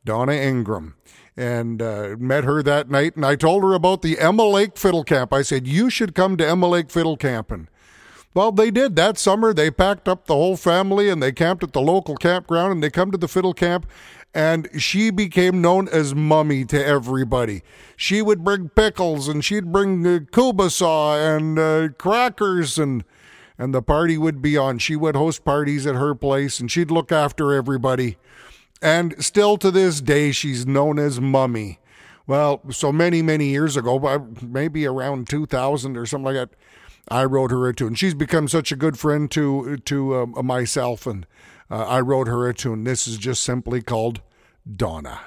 donna 0.05 0.33
ingram 0.33 0.97
and 1.37 1.81
uh, 1.81 2.17
met 2.19 2.45
her 2.45 2.63
that 2.63 2.91
night 2.91 3.15
and 3.15 3.25
i 3.25 3.37
told 3.37 3.63
her 3.63 3.73
about 3.73 4.03
the 4.03 4.19
emma 4.19 4.45
lake 4.45 4.77
fiddle 4.77 5.05
camp. 5.05 5.33
I 5.33 5.43
said 5.43 5.67
you 5.67 5.89
should 5.91 6.15
come 6.15 6.37
to 6.37 6.47
emma 6.47 6.69
lake 6.69 6.91
fiddle 6.91 7.17
camp 7.17 7.51
and 7.51 7.69
well, 8.35 8.53
they 8.53 8.71
did. 8.71 8.97
That 8.97 9.19
summer, 9.19 9.53
they 9.53 9.71
packed 9.71 10.09
up 10.09 10.27
the 10.27 10.35
whole 10.35 10.57
family 10.57 11.09
and 11.09 11.23
they 11.23 11.33
camped 11.33 11.63
at 11.63 11.73
the 11.73 11.81
local 11.81 12.17
campground 12.17 12.73
and 12.73 12.83
they 12.83 12.91
come 12.91 13.11
to 13.11 13.19
the 13.19 13.29
fiddle 13.29 13.55
camp. 13.55 13.87
And 14.35 14.69
she 14.79 15.11
became 15.11 15.63
known 15.63 15.89
as 15.89 16.15
Mummy 16.15 16.65
to 16.67 16.85
everybody. 16.85 17.63
She 17.97 18.21
would 18.21 18.45
bring 18.45 18.69
pickles 18.69 19.27
and 19.27 19.45
she'd 19.45 19.73
bring 19.73 20.07
uh, 20.07 20.19
kubasa 20.31 21.37
and 21.37 21.59
uh, 21.59 21.89
crackers 21.99 22.79
and 22.79 23.05
and 23.61 23.75
the 23.75 23.83
party 23.83 24.17
would 24.17 24.41
be 24.41 24.57
on. 24.57 24.79
She 24.79 24.95
would 24.95 25.17
host 25.17 25.45
parties 25.45 25.87
at 25.87 25.97
her 25.97 26.15
place 26.15 26.61
and 26.61 26.71
she'd 26.71 26.93
look 26.93 27.11
after 27.11 27.53
everybody. 27.53 28.17
And 28.81 29.23
still 29.25 29.57
to 29.59 29.73
this 29.73 30.01
day, 30.01 30.31
she's 30.31 30.65
known 30.65 30.99
as 30.99 31.21
Mummy. 31.21 31.81
Well, 32.27 32.61
so 32.71 32.93
many, 32.93 33.23
many 33.23 33.47
years 33.47 33.77
ago, 33.77 34.29
maybe 34.41 34.87
around 34.87 35.29
2000 35.29 35.97
or 35.97 36.07
something 36.07 36.25
like 36.27 36.35
that, 36.35 36.51
I 37.11 37.25
wrote 37.25 37.51
her 37.51 37.69
a 37.69 37.75
tune. 37.75 37.95
She's 37.95 38.15
become 38.15 38.49
such 38.49 38.73
a 38.73 38.77
good 38.77 38.99
friend 38.99 39.31
to 39.33 39.79
to 39.79 40.15
uh, 40.15 40.43
myself, 40.43 41.07
and 41.07 41.27
uh, 41.71 41.85
I 41.85 42.01
wrote 42.01 42.29
her 42.29 42.49
a 42.49 42.55
tune. 42.55 42.85
This 42.85 43.09
is 43.09 43.17
just 43.17 43.43
simply 43.43 43.83
called 43.83 44.21
Donna. 44.77 45.21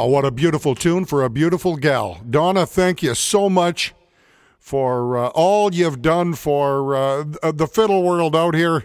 Oh, 0.00 0.06
what 0.06 0.24
a 0.24 0.30
beautiful 0.30 0.74
tune 0.74 1.04
for 1.04 1.22
a 1.22 1.28
beautiful 1.28 1.76
gal. 1.76 2.22
Donna, 2.30 2.64
thank 2.64 3.02
you 3.02 3.14
so 3.14 3.50
much 3.50 3.92
for 4.58 5.18
uh, 5.18 5.26
all 5.34 5.74
you've 5.74 6.00
done 6.00 6.32
for 6.32 6.94
uh, 6.96 7.24
the 7.52 7.66
fiddle 7.66 8.02
world 8.02 8.34
out 8.34 8.54
here 8.54 8.84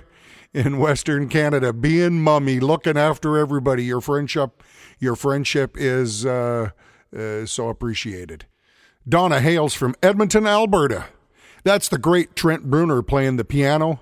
in 0.53 0.77
Western 0.77 1.29
Canada, 1.29 1.71
being 1.71 2.21
mummy, 2.21 2.59
looking 2.59 2.97
after 2.97 3.37
everybody. 3.37 3.85
Your 3.85 4.01
friendship, 4.01 4.61
your 4.99 5.15
friendship 5.15 5.77
is 5.79 6.25
uh, 6.25 6.71
uh, 7.17 7.45
so 7.45 7.69
appreciated. 7.69 8.45
Donna 9.07 9.39
hails 9.39 9.73
from 9.73 9.95
Edmonton, 10.03 10.45
Alberta. 10.45 11.05
That's 11.63 11.87
the 11.87 11.97
great 11.97 12.35
Trent 12.35 12.69
Bruner 12.69 13.01
playing 13.01 13.37
the 13.37 13.45
piano 13.45 14.01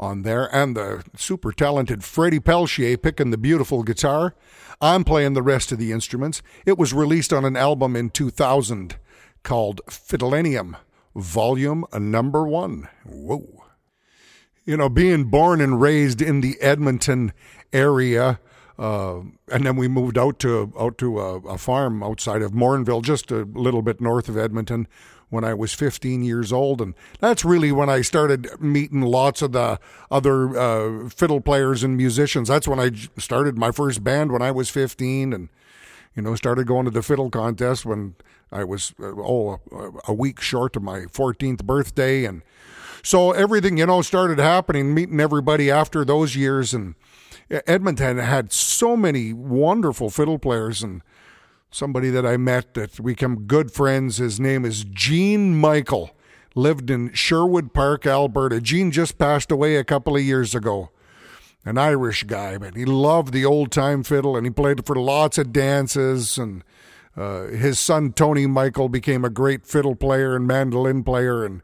on 0.00 0.22
there, 0.22 0.52
and 0.54 0.76
the 0.76 1.04
super 1.16 1.52
talented 1.52 2.02
Freddie 2.02 2.40
Pelchier 2.40 3.00
picking 3.00 3.30
the 3.30 3.38
beautiful 3.38 3.82
guitar. 3.82 4.34
I'm 4.80 5.04
playing 5.04 5.34
the 5.34 5.42
rest 5.42 5.70
of 5.70 5.78
the 5.78 5.92
instruments. 5.92 6.42
It 6.64 6.78
was 6.78 6.92
released 6.92 7.32
on 7.32 7.44
an 7.44 7.56
album 7.56 7.94
in 7.94 8.10
2000 8.10 8.96
called 9.42 9.80
Fiddlenium, 9.88 10.76
Volume 11.14 11.84
Number 11.92 12.46
One. 12.46 12.88
Whoa. 13.04 13.64
You 14.64 14.76
know, 14.76 14.88
being 14.88 15.24
born 15.24 15.60
and 15.60 15.80
raised 15.80 16.22
in 16.22 16.40
the 16.40 16.60
Edmonton 16.60 17.32
area, 17.72 18.40
uh, 18.78 19.20
and 19.52 19.66
then 19.66 19.76
we 19.76 19.88
moved 19.88 20.16
out 20.16 20.38
to 20.40 20.72
out 20.78 20.96
to 20.98 21.20
a, 21.20 21.36
a 21.40 21.58
farm 21.58 22.02
outside 22.02 22.40
of 22.40 22.52
Morinville, 22.52 23.02
just 23.02 23.30
a 23.30 23.44
little 23.44 23.82
bit 23.82 24.00
north 24.00 24.28
of 24.28 24.38
Edmonton, 24.38 24.86
when 25.30 25.44
I 25.44 25.54
was 25.54 25.72
15 25.72 26.22
years 26.22 26.52
old. 26.52 26.80
And 26.80 26.94
that's 27.20 27.44
really 27.44 27.72
when 27.72 27.88
I 27.88 28.02
started 28.02 28.60
meeting 28.60 29.00
lots 29.00 29.40
of 29.42 29.52
the 29.52 29.80
other 30.10 30.58
uh, 30.58 31.08
fiddle 31.08 31.40
players 31.40 31.82
and 31.82 31.96
musicians. 31.96 32.48
That's 32.48 32.68
when 32.68 32.78
I 32.78 32.90
started 33.18 33.56
my 33.56 33.70
first 33.70 34.04
band 34.04 34.32
when 34.32 34.42
I 34.42 34.50
was 34.50 34.68
15 34.68 35.32
and, 35.32 35.48
you 36.14 36.22
know, 36.22 36.34
started 36.34 36.66
going 36.66 36.84
to 36.84 36.90
the 36.90 37.02
fiddle 37.02 37.30
contest 37.30 37.86
when 37.86 38.16
I 38.52 38.64
was, 38.64 38.92
uh, 39.00 39.06
oh, 39.06 39.60
a 40.06 40.12
week 40.12 40.40
short 40.40 40.76
of 40.76 40.82
my 40.82 41.00
14th 41.00 41.64
birthday. 41.64 42.24
And 42.24 42.42
so 43.02 43.30
everything, 43.30 43.78
you 43.78 43.86
know, 43.86 44.02
started 44.02 44.38
happening, 44.38 44.92
meeting 44.92 45.20
everybody 45.20 45.70
after 45.70 46.04
those 46.04 46.34
years. 46.34 46.74
And 46.74 46.96
Edmonton 47.48 48.18
had 48.18 48.52
so 48.52 48.96
many 48.96 49.32
wonderful 49.32 50.10
fiddle 50.10 50.38
players 50.38 50.82
and, 50.82 51.02
somebody 51.70 52.10
that 52.10 52.26
I 52.26 52.36
met 52.36 52.74
that 52.74 52.98
we 53.00 53.12
become 53.12 53.46
good 53.46 53.70
friends. 53.72 54.16
His 54.18 54.40
name 54.40 54.64
is 54.64 54.84
Gene 54.84 55.56
Michael. 55.56 56.10
Lived 56.56 56.90
in 56.90 57.12
Sherwood 57.12 57.72
Park, 57.72 58.06
Alberta. 58.06 58.60
Gene 58.60 58.90
just 58.90 59.18
passed 59.18 59.52
away 59.52 59.76
a 59.76 59.84
couple 59.84 60.16
of 60.16 60.22
years 60.22 60.54
ago. 60.54 60.90
An 61.64 61.78
Irish 61.78 62.24
guy, 62.24 62.56
but 62.58 62.74
he 62.74 62.84
loved 62.84 63.32
the 63.32 63.44
old 63.44 63.70
time 63.70 64.02
fiddle 64.02 64.36
and 64.36 64.46
he 64.46 64.50
played 64.50 64.84
for 64.86 64.96
lots 64.96 65.38
of 65.38 65.52
dances. 65.52 66.38
And 66.38 66.64
uh, 67.16 67.44
his 67.48 67.78
son 67.78 68.12
Tony 68.12 68.46
Michael 68.46 68.88
became 68.88 69.24
a 69.24 69.30
great 69.30 69.66
fiddle 69.66 69.94
player 69.94 70.34
and 70.34 70.46
mandolin 70.46 71.04
player 71.04 71.44
and 71.44 71.62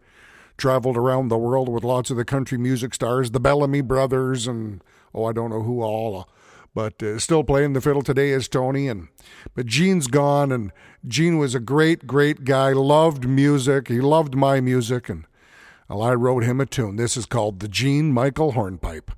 traveled 0.58 0.96
around 0.96 1.28
the 1.28 1.38
world 1.38 1.68
with 1.68 1.82
lots 1.82 2.10
of 2.10 2.16
the 2.16 2.24
country 2.24 2.58
music 2.58 2.94
stars, 2.94 3.30
the 3.30 3.40
Bellamy 3.40 3.80
brothers, 3.80 4.46
and 4.46 4.82
oh, 5.14 5.24
I 5.24 5.32
don't 5.32 5.50
know 5.50 5.62
who 5.62 5.82
all 5.82 6.28
but 6.76 7.02
uh, 7.02 7.18
still 7.18 7.42
playing 7.42 7.72
the 7.72 7.80
fiddle 7.80 8.02
today 8.02 8.28
is 8.28 8.48
Tony. 8.48 8.86
And 8.86 9.08
but 9.54 9.64
Gene's 9.64 10.08
gone, 10.08 10.52
and 10.52 10.70
Gene 11.08 11.38
was 11.38 11.54
a 11.54 11.60
great, 11.60 12.06
great 12.06 12.44
guy. 12.44 12.72
Loved 12.72 13.26
music. 13.26 13.88
He 13.88 14.02
loved 14.02 14.36
my 14.36 14.60
music, 14.60 15.08
and 15.08 15.24
well, 15.88 16.02
I 16.02 16.12
wrote 16.12 16.44
him 16.44 16.60
a 16.60 16.66
tune. 16.66 16.96
This 16.96 17.16
is 17.16 17.24
called 17.24 17.60
the 17.60 17.68
Gene 17.68 18.12
Michael 18.12 18.52
Hornpipe. 18.52 19.10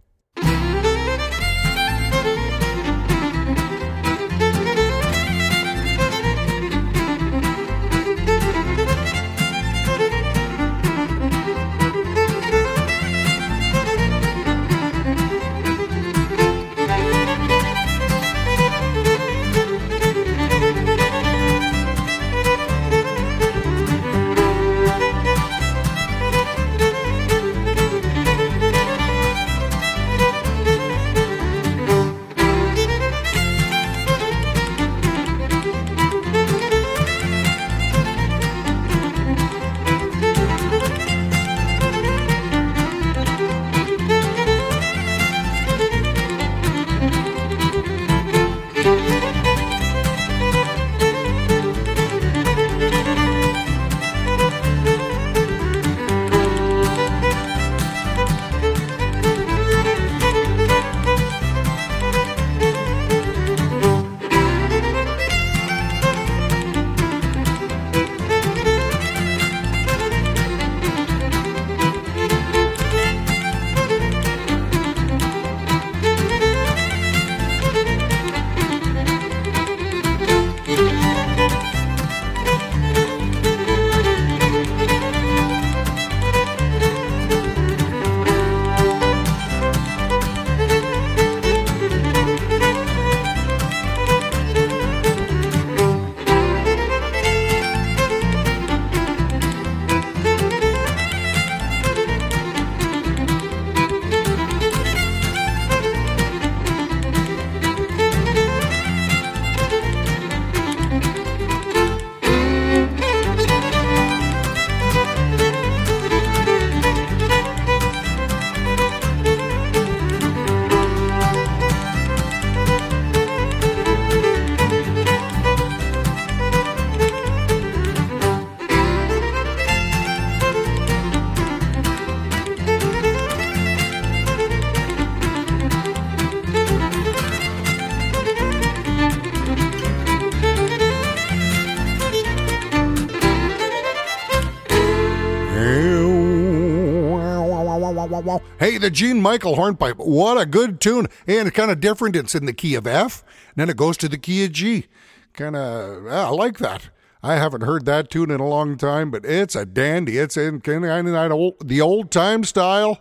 Hey, 148.59 148.79
the 148.79 148.91
Gene 148.91 149.21
Michael 149.21 149.57
hornpipe. 149.57 149.99
What 149.99 150.41
a 150.41 150.47
good 150.47 150.81
tune. 150.81 151.09
And 151.27 151.49
it's 151.49 151.57
kind 151.57 151.71
of 151.71 151.81
different. 151.81 152.17
It's 152.17 152.35
in 152.35 152.47
the 152.47 152.53
key 152.53 152.75
of 152.75 152.87
F, 152.87 153.23
then 153.57 153.69
it 153.69 153.77
goes 153.77 153.97
to 153.99 154.09
the 154.09 154.19
key 154.19 154.45
of 154.45 154.53
G. 154.53 154.87
Kind 155.35 155.57
of, 155.57 156.05
yeah, 156.05 156.27
I 156.27 156.31
like 156.31 156.59
that. 156.59 156.91
I 157.23 157.37
haven't 157.37 157.63
heard 157.63 157.85
that 157.85 158.11
tune 158.11 158.31
in 158.31 158.41
a 158.41 158.47
long 158.47 158.77
time, 158.77 159.11
but 159.11 159.25
it's 159.25 159.57
a 159.57 159.67
dandy. 159.67 160.19
It's 160.19 160.37
in 160.37 160.61
kind 160.61 160.85
of 160.85 161.55
the 161.65 161.81
old 161.81 162.11
time 162.11 162.45
style. 162.45 163.01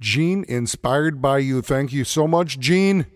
Gene, 0.00 0.44
inspired 0.48 1.20
by 1.20 1.38
you. 1.38 1.60
Thank 1.60 1.92
you 1.92 2.04
so 2.04 2.26
much, 2.26 2.58
Gene. 2.58 3.06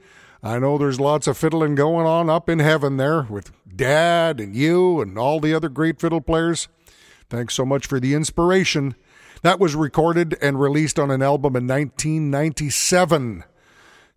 I 0.43 0.59
know 0.59 0.79
there's 0.79 1.01
lots 1.01 1.27
of 1.27 1.37
fiddling 1.37 1.75
going 1.75 2.07
on 2.07 2.29
up 2.29 2.49
in 2.49 2.59
heaven 2.59 2.97
there 2.97 3.23
with 3.23 3.53
Dad 3.75 4.41
and 4.41 4.55
you 4.55 5.01
and 5.01 5.19
all 5.19 5.41
the 5.41 5.55
other 5.55 5.69
great 5.69 6.01
fiddle 6.01 6.21
players. 6.21 6.69
Thanks 7.29 7.55
so 7.55 7.65
much 7.65 7.87
for 7.87 7.99
the 7.99 8.15
inspiration. 8.15 8.95
That 9.47 9.61
was 9.61 9.77
recorded 9.77 10.37
and 10.43 10.61
released 10.61 10.99
on 10.99 11.13
an 11.13 11.23
album 11.23 11.55
in 11.55 11.69
1997 11.69 13.45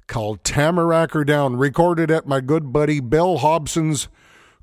called 0.08 0.44
Tamarack 0.44 1.12
Down, 1.28 1.56
recorded 1.56 2.10
at 2.10 2.26
my 2.26 2.42
good 2.42 2.74
buddy 2.74 3.00
Bill 3.00 3.38
Hobson's 3.38 4.08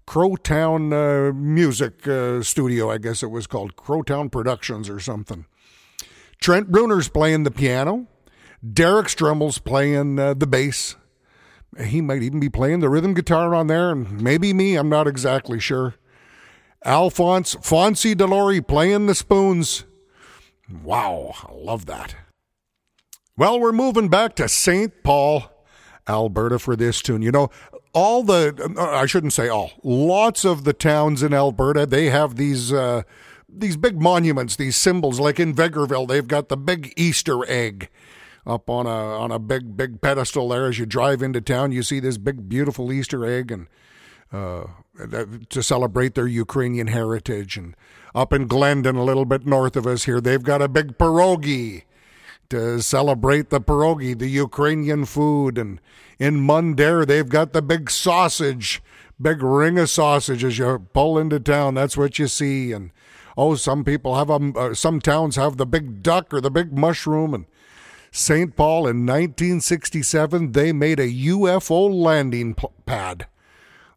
Crowtown 0.09 0.93
uh, 0.93 1.33
Music 1.33 2.09
uh, 2.09 2.43
Studio, 2.43 2.91
I 2.91 2.99
guess 2.99 3.23
it 3.23 3.31
was 3.31 3.47
called 3.47 3.77
Crowtown 3.77 4.29
Productions 4.33 4.91
or 4.91 4.99
something. 4.99 5.47
Trent 6.41 6.73
Bruner's 6.73 7.09
playing 7.09 7.45
the 7.45 7.53
piano. 7.53 8.09
Derek 8.69 9.07
Strummel's 9.07 9.59
playing 9.59 10.19
uh, 10.19 10.35
the 10.35 10.49
bass. 10.49 10.97
He 11.81 12.01
might 12.01 12.25
even 12.25 12.41
be 12.41 12.49
playing 12.49 12.81
the 12.81 12.89
rhythm 12.89 13.15
guitar 13.15 13.55
on 13.55 13.69
there, 13.69 13.93
and 13.93 14.21
maybe 14.21 14.53
me, 14.53 14.75
I'm 14.75 14.89
not 14.89 15.07
exactly 15.07 15.61
sure. 15.61 15.95
Alphonse 16.85 17.55
Fonzie 17.55 18.17
Delorey 18.17 18.67
playing 18.67 19.07
the 19.07 19.15
spoons. 19.15 19.85
Wow, 20.83 21.35
I 21.45 21.53
love 21.53 21.87
that. 21.87 22.15
Well, 23.37 23.61
we're 23.61 23.73
moving 23.73 24.09
back 24.09 24.35
to 24.37 24.49
St. 24.49 25.03
Paul, 25.03 25.45
Alberta 26.09 26.59
for 26.59 26.75
this 26.75 27.03
tune. 27.03 27.23
You 27.23 27.31
know, 27.31 27.51
all 27.93 28.23
the 28.23 28.75
I 28.79 29.07
shouldn't 29.07 29.33
say 29.33 29.49
all. 29.49 29.73
Lots 29.83 30.45
of 30.45 30.65
the 30.65 30.73
towns 30.73 31.23
in 31.23 31.33
Alberta, 31.33 31.87
they 31.87 32.07
have 32.07 32.37
these 32.37 32.73
uh, 32.73 33.03
these 33.49 33.77
big 33.77 34.01
monuments, 34.01 34.57
these 34.57 34.77
symbols 34.77 35.21
like 35.21 35.39
in 35.39 35.55
Vegreville, 35.55 36.09
they've 36.09 36.27
got 36.27 36.49
the 36.49 36.57
big 36.57 36.93
Easter 36.97 37.49
egg 37.49 37.89
up 38.47 38.71
on 38.71 38.87
a 38.87 38.91
on 38.91 39.31
a 39.31 39.39
big 39.39 39.77
big 39.77 40.01
pedestal 40.01 40.49
there 40.49 40.67
as 40.67 40.79
you 40.79 40.87
drive 40.87 41.23
into 41.23 41.41
town, 41.41 41.73
you 41.73 41.83
see 41.83 42.01
this 42.01 42.19
big 42.19 42.49
beautiful 42.49 42.93
Easter 42.93 43.25
egg 43.25 43.51
and 43.51 43.67
uh, 44.33 44.67
to 45.49 45.63
celebrate 45.63 46.15
their 46.15 46.27
Ukrainian 46.27 46.89
heritage. 46.89 47.57
And 47.57 47.77
up 48.17 48.33
in 48.33 48.47
Glendon, 48.47 48.97
a 48.97 49.05
little 49.05 49.27
bit 49.27 49.47
north 49.47 49.77
of 49.77 49.87
us 49.87 50.05
here, 50.05 50.23
they've 50.23 50.43
got 50.43 50.63
a 50.63 50.69
big 50.69 50.97
pierogi 50.97 51.83
to 52.49 52.81
celebrate 52.81 53.51
the 53.51 53.61
pierogi, 53.61 54.19
the 54.19 54.29
Ukrainian 54.29 55.05
food. 55.05 55.59
And 55.59 55.81
in 56.19 56.41
Mundare, 56.41 57.05
they've 57.05 57.29
got 57.29 57.53
the 57.53 57.61
big 57.61 57.91
sausage, 57.91 58.83
big 59.21 59.43
ring 59.43 59.79
of 59.79 59.91
sausage 59.91 60.43
as 60.43 60.59
you 60.59 60.87
pull 60.95 61.19
into 61.19 61.39
town. 61.39 61.75
That's 61.75 61.97
what 61.97 62.19
you 62.19 62.27
see. 62.27 62.73
And 62.73 62.91
oh, 63.37 63.55
some 63.55 63.85
people 63.85 64.15
have. 64.17 64.31
Uh, 64.31 64.73
some 64.73 65.01
towns 65.01 65.37
have 65.37 65.59
the 65.59 65.67
big 65.67 66.03
duck 66.03 66.33
or 66.33 66.41
the 66.41 66.51
big 66.51 66.73
mushroom. 66.73 67.35
And 67.35 67.45
St. 68.11 68.57
Paul 68.57 68.87
in 68.87 69.05
1967, 69.05 70.53
they 70.53 70.73
made 70.73 70.99
a 70.99 71.13
UFO 71.13 71.93
landing 71.93 72.57
pad. 72.87 73.27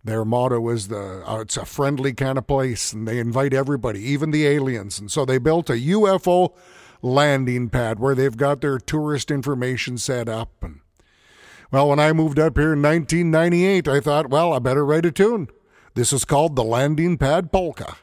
Their 0.03 0.23
motto 0.23 0.69
is 0.69 0.87
the 0.87 1.23
uh, 1.29 1.41
it's 1.41 1.57
a 1.57 1.65
friendly 1.65 2.13
kind 2.13 2.37
of 2.37 2.47
place, 2.47 2.93
and 2.93 3.07
they 3.07 3.19
invite 3.19 3.53
everybody, 3.53 4.01
even 4.01 4.31
the 4.31 4.47
aliens. 4.47 4.99
And 4.99 5.11
so 5.11 5.25
they 5.25 5.37
built 5.37 5.69
a 5.69 5.73
UFO 5.73 6.53
landing 7.01 7.69
pad 7.69 7.99
where 7.99 8.15
they've 8.15 8.35
got 8.35 8.61
their 8.61 8.77
tourist 8.79 9.29
information 9.29 9.97
set 9.97 10.29
up. 10.29 10.51
And 10.61 10.79
well, 11.71 11.89
when 11.89 11.99
I 11.99 12.13
moved 12.13 12.39
up 12.39 12.57
here 12.57 12.73
in 12.73 12.81
1998, 12.81 13.87
I 13.87 13.99
thought, 13.99 14.29
well, 14.29 14.53
I 14.53 14.59
better 14.59 14.85
write 14.85 15.05
a 15.05 15.11
tune. 15.11 15.49
This 15.95 16.13
is 16.13 16.25
called 16.25 16.55
the 16.55 16.63
Landing 16.63 17.17
Pad 17.17 17.51
Polka. 17.51 17.97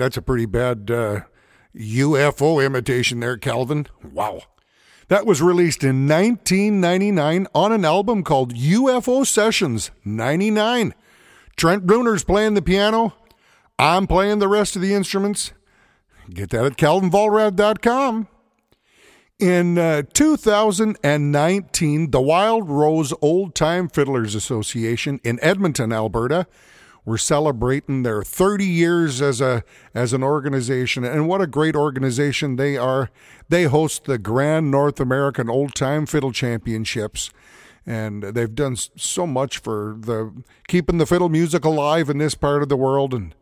That's 0.00 0.16
a 0.16 0.22
pretty 0.22 0.46
bad 0.46 0.90
uh, 0.90 1.20
UFO 1.76 2.64
imitation 2.64 3.20
there, 3.20 3.36
Calvin. 3.36 3.86
Wow. 4.02 4.44
That 5.08 5.26
was 5.26 5.42
released 5.42 5.84
in 5.84 6.08
1999 6.08 7.46
on 7.54 7.70
an 7.70 7.84
album 7.84 8.24
called 8.24 8.54
UFO 8.54 9.26
Sessions 9.26 9.90
99. 10.02 10.94
Trent 11.54 11.84
Bruner's 11.84 12.24
playing 12.24 12.54
the 12.54 12.62
piano. 12.62 13.12
I'm 13.78 14.06
playing 14.06 14.38
the 14.38 14.48
rest 14.48 14.74
of 14.74 14.80
the 14.80 14.94
instruments. 14.94 15.52
Get 16.30 16.48
that 16.48 16.64
at 16.64 16.78
calvinvollrath.com. 16.78 18.26
In 19.38 19.76
uh, 19.76 20.04
2019, 20.14 22.10
the 22.10 22.22
Wild 22.22 22.70
Rose 22.70 23.12
Old 23.20 23.54
Time 23.54 23.90
Fiddlers 23.90 24.34
Association 24.34 25.20
in 25.24 25.38
Edmonton, 25.42 25.92
Alberta, 25.92 26.46
we're 27.10 27.16
celebrating 27.16 28.04
their 28.04 28.22
30 28.22 28.64
years 28.64 29.20
as 29.20 29.40
a 29.40 29.64
as 29.92 30.12
an 30.12 30.22
organization 30.22 31.04
and 31.04 31.26
what 31.26 31.40
a 31.40 31.46
great 31.48 31.74
organization 31.74 32.54
they 32.54 32.76
are. 32.76 33.10
They 33.48 33.64
host 33.64 34.04
the 34.04 34.16
Grand 34.16 34.70
North 34.70 35.00
American 35.00 35.50
Old 35.50 35.74
Time 35.74 36.06
Fiddle 36.06 36.30
Championships 36.30 37.32
and 37.84 38.22
they've 38.22 38.54
done 38.54 38.76
so 38.76 39.26
much 39.26 39.58
for 39.58 39.96
the 39.98 40.32
keeping 40.68 40.98
the 40.98 41.06
fiddle 41.06 41.28
music 41.28 41.64
alive 41.64 42.08
in 42.08 42.18
this 42.18 42.36
part 42.36 42.62
of 42.62 42.68
the 42.68 42.76
world 42.76 43.12
and 43.12 43.34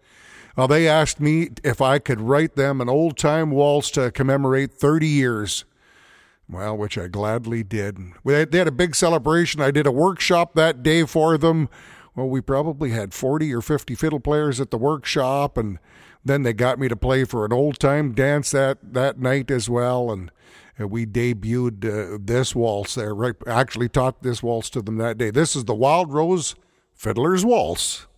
well, 0.56 0.66
they 0.66 0.88
asked 0.88 1.20
me 1.20 1.50
if 1.62 1.82
I 1.82 1.98
could 1.98 2.22
write 2.22 2.56
them 2.56 2.80
an 2.80 2.88
old 2.88 3.18
time 3.18 3.50
waltz 3.50 3.90
to 3.92 4.10
commemorate 4.10 4.72
30 4.72 5.06
years. 5.06 5.66
Well, 6.48 6.76
which 6.76 6.96
I 6.96 7.06
gladly 7.06 7.62
did. 7.62 7.98
They 8.24 8.58
had 8.58 8.66
a 8.66 8.72
big 8.72 8.96
celebration. 8.96 9.60
I 9.60 9.70
did 9.70 9.86
a 9.86 9.92
workshop 9.92 10.54
that 10.54 10.82
day 10.82 11.04
for 11.04 11.36
them. 11.36 11.68
Well, 12.18 12.28
we 12.28 12.40
probably 12.40 12.90
had 12.90 13.14
40 13.14 13.54
or 13.54 13.60
50 13.60 13.94
fiddle 13.94 14.18
players 14.18 14.60
at 14.60 14.72
the 14.72 14.76
workshop, 14.76 15.56
and 15.56 15.78
then 16.24 16.42
they 16.42 16.52
got 16.52 16.80
me 16.80 16.88
to 16.88 16.96
play 16.96 17.22
for 17.22 17.44
an 17.44 17.52
old 17.52 17.78
time 17.78 18.12
dance 18.12 18.50
that, 18.50 18.78
that 18.92 19.20
night 19.20 19.52
as 19.52 19.70
well. 19.70 20.10
And 20.10 20.32
we 20.80 21.06
debuted 21.06 21.84
uh, 21.84 22.18
this 22.20 22.56
waltz 22.56 22.96
there. 22.96 23.14
Right, 23.14 23.36
actually 23.46 23.88
taught 23.88 24.24
this 24.24 24.42
waltz 24.42 24.68
to 24.70 24.82
them 24.82 24.96
that 24.96 25.16
day. 25.16 25.30
This 25.30 25.54
is 25.54 25.66
the 25.66 25.76
Wild 25.76 26.12
Rose 26.12 26.56
Fiddler's 26.92 27.44
Waltz. 27.44 28.08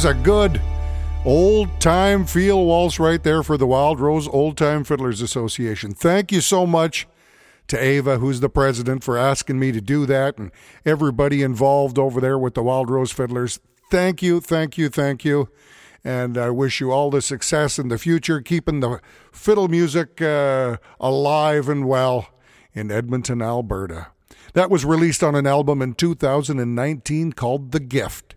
There's 0.00 0.16
a 0.16 0.22
good 0.22 0.62
old 1.26 1.78
time 1.78 2.24
feel 2.24 2.64
waltz 2.64 2.98
right 2.98 3.22
there 3.22 3.42
for 3.42 3.58
the 3.58 3.66
Wild 3.66 4.00
Rose 4.00 4.26
Old 4.26 4.56
Time 4.56 4.82
Fiddlers 4.82 5.20
Association. 5.20 5.92
Thank 5.92 6.32
you 6.32 6.40
so 6.40 6.66
much 6.66 7.06
to 7.68 7.78
Ava, 7.78 8.16
who's 8.16 8.40
the 8.40 8.48
president, 8.48 9.04
for 9.04 9.18
asking 9.18 9.58
me 9.58 9.72
to 9.72 9.80
do 9.82 10.06
that, 10.06 10.38
and 10.38 10.52
everybody 10.86 11.42
involved 11.42 11.98
over 11.98 12.18
there 12.18 12.38
with 12.38 12.54
the 12.54 12.62
Wild 12.62 12.88
Rose 12.88 13.12
Fiddlers. 13.12 13.60
Thank 13.90 14.22
you, 14.22 14.40
thank 14.40 14.78
you, 14.78 14.88
thank 14.88 15.22
you. 15.22 15.50
And 16.02 16.38
I 16.38 16.48
wish 16.48 16.80
you 16.80 16.90
all 16.90 17.10
the 17.10 17.20
success 17.20 17.78
in 17.78 17.88
the 17.88 17.98
future, 17.98 18.40
keeping 18.40 18.80
the 18.80 19.00
fiddle 19.30 19.68
music 19.68 20.22
uh, 20.22 20.78
alive 20.98 21.68
and 21.68 21.86
well 21.86 22.30
in 22.72 22.90
Edmonton, 22.90 23.42
Alberta. 23.42 24.06
That 24.54 24.70
was 24.70 24.86
released 24.86 25.22
on 25.22 25.34
an 25.34 25.46
album 25.46 25.82
in 25.82 25.92
2019 25.92 27.34
called 27.34 27.72
The 27.72 27.80
Gift. 27.80 28.34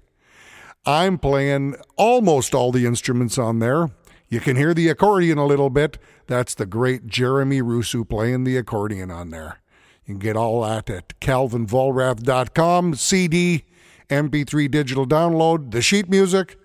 I'm 0.85 1.17
playing 1.17 1.75
almost 1.95 2.53
all 2.53 2.73
the 2.73 2.85
instruments 2.85 3.37
on 3.37 3.59
there. 3.59 3.91
You 4.27 4.41
can 4.41 4.57
hear 4.57 4.73
the 4.73 4.89
accordion 4.89 5.37
a 5.37 5.45
little 5.45 5.69
bit. 5.69 5.97
That's 6.27 6.53
the 6.53 6.65
great 6.65 7.07
Jeremy 7.07 7.61
Rusu 7.61 8.07
playing 8.07 8.43
the 8.43 8.57
accordion 8.57 9.09
on 9.09 9.29
there. 9.29 9.61
You 10.05 10.15
can 10.15 10.19
get 10.19 10.35
all 10.35 10.61
that 10.63 10.89
at 10.89 11.17
calvinvollrath.com, 11.21 12.95
CD, 12.95 13.63
MP3 14.09 14.69
digital 14.69 15.07
download, 15.07 15.71
the 15.71 15.81
sheet 15.81 16.09
music, 16.09 16.57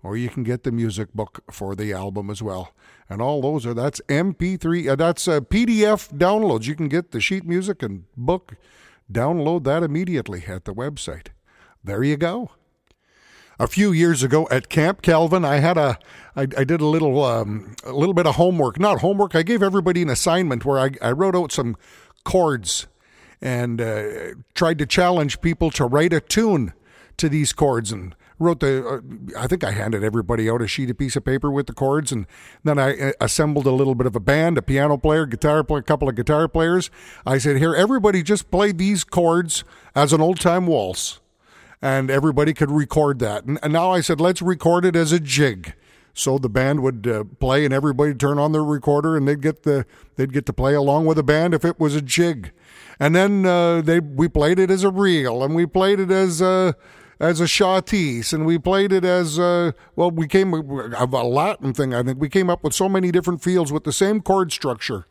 or 0.00 0.16
you 0.16 0.28
can 0.28 0.44
get 0.44 0.62
the 0.62 0.70
music 0.70 1.12
book 1.12 1.42
for 1.50 1.74
the 1.74 1.92
album 1.92 2.30
as 2.30 2.40
well. 2.40 2.72
And 3.10 3.20
all 3.20 3.42
those 3.42 3.66
are 3.66 3.74
that's 3.74 4.00
MP3, 4.02 4.90
uh, 4.90 4.94
that's 4.94 5.26
uh, 5.26 5.40
PDF 5.40 6.16
downloads. 6.16 6.66
You 6.66 6.76
can 6.76 6.88
get 6.88 7.10
the 7.10 7.20
sheet 7.20 7.44
music 7.44 7.82
and 7.82 8.04
book, 8.16 8.54
download 9.10 9.64
that 9.64 9.82
immediately 9.82 10.44
at 10.46 10.66
the 10.66 10.74
website. 10.74 11.28
There 11.82 12.04
you 12.04 12.16
go 12.16 12.50
a 13.58 13.66
few 13.66 13.92
years 13.92 14.22
ago 14.22 14.46
at 14.50 14.68
Camp 14.68 15.02
Calvin. 15.02 15.44
I 15.44 15.56
had 15.56 15.76
a, 15.76 15.98
I, 16.34 16.42
I 16.42 16.64
did 16.64 16.80
a 16.80 16.86
little, 16.86 17.24
um, 17.24 17.74
a 17.84 17.92
little 17.92 18.14
bit 18.14 18.26
of 18.26 18.36
homework. 18.36 18.78
Not 18.78 19.00
homework. 19.00 19.34
I 19.34 19.42
gave 19.42 19.62
everybody 19.62 20.02
an 20.02 20.10
assignment 20.10 20.64
where 20.64 20.78
I, 20.78 20.90
I 21.00 21.12
wrote 21.12 21.34
out 21.34 21.52
some 21.52 21.76
chords 22.24 22.86
and 23.40 23.80
uh, 23.80 24.34
tried 24.54 24.78
to 24.78 24.86
challenge 24.86 25.40
people 25.40 25.70
to 25.72 25.84
write 25.84 26.12
a 26.12 26.20
tune 26.20 26.72
to 27.16 27.28
these 27.28 27.52
chords 27.52 27.92
and 27.92 28.14
wrote 28.38 28.60
the 28.60 28.86
uh, 28.86 29.00
i 29.38 29.46
think 29.46 29.64
i 29.64 29.70
handed 29.70 30.04
everybody 30.04 30.50
out 30.50 30.60
a 30.60 30.66
sheet 30.66 30.90
of 30.90 30.98
piece 30.98 31.16
of 31.16 31.24
paper 31.24 31.50
with 31.50 31.66
the 31.66 31.72
chords 31.72 32.12
and 32.12 32.26
then 32.64 32.78
i 32.78 32.94
uh, 32.98 33.12
assembled 33.20 33.66
a 33.66 33.70
little 33.70 33.94
bit 33.94 34.06
of 34.06 34.14
a 34.14 34.20
band 34.20 34.58
a 34.58 34.62
piano 34.62 34.98
player 34.98 35.24
guitar 35.24 35.64
player 35.64 35.80
a 35.80 35.82
couple 35.82 36.08
of 36.08 36.14
guitar 36.14 36.46
players 36.46 36.90
i 37.24 37.38
said 37.38 37.56
here 37.56 37.74
everybody 37.74 38.22
just 38.22 38.50
play 38.50 38.72
these 38.72 39.04
chords 39.04 39.64
as 39.94 40.12
an 40.12 40.20
old 40.20 40.38
time 40.38 40.66
waltz 40.66 41.20
and 41.86 42.10
everybody 42.10 42.52
could 42.52 42.72
record 42.72 43.20
that. 43.20 43.44
And, 43.44 43.60
and 43.62 43.72
now 43.72 43.92
I 43.92 44.00
said, 44.00 44.20
let's 44.20 44.42
record 44.42 44.84
it 44.84 44.96
as 44.96 45.12
a 45.12 45.20
jig. 45.20 45.72
So 46.14 46.36
the 46.36 46.48
band 46.48 46.82
would 46.82 47.06
uh, 47.06 47.22
play, 47.38 47.64
and 47.64 47.72
everybody 47.72 48.12
turn 48.12 48.40
on 48.40 48.50
their 48.50 48.64
recorder, 48.64 49.16
and 49.16 49.28
they'd 49.28 49.40
get 49.40 49.62
the 49.62 49.86
they'd 50.16 50.32
get 50.32 50.46
to 50.46 50.52
play 50.52 50.74
along 50.74 51.06
with 51.06 51.18
the 51.18 51.22
band 51.22 51.54
if 51.54 51.64
it 51.64 51.78
was 51.78 51.94
a 51.94 52.00
jig. 52.02 52.50
And 52.98 53.14
then 53.14 53.46
uh, 53.46 53.82
they 53.82 54.00
we 54.00 54.26
played 54.26 54.58
it 54.58 54.70
as 54.70 54.82
a 54.82 54.90
reel, 54.90 55.44
and 55.44 55.54
we 55.54 55.66
played 55.66 56.00
it 56.00 56.10
as 56.10 56.40
a 56.40 56.74
as 57.20 57.40
a 57.40 57.44
shawtees, 57.44 58.32
and 58.32 58.46
we 58.46 58.58
played 58.58 58.92
it 58.92 59.04
as 59.04 59.38
a, 59.38 59.74
well. 59.94 60.10
We 60.10 60.26
came 60.26 60.54
of 60.54 61.12
a 61.12 61.22
Latin 61.22 61.74
thing. 61.74 61.94
I 61.94 62.02
think 62.02 62.18
we 62.18 62.30
came 62.30 62.48
up 62.48 62.64
with 62.64 62.72
so 62.72 62.88
many 62.88 63.12
different 63.12 63.42
fields 63.42 63.70
with 63.70 63.84
the 63.84 63.92
same 63.92 64.22
chord 64.22 64.50
structure 64.50 65.06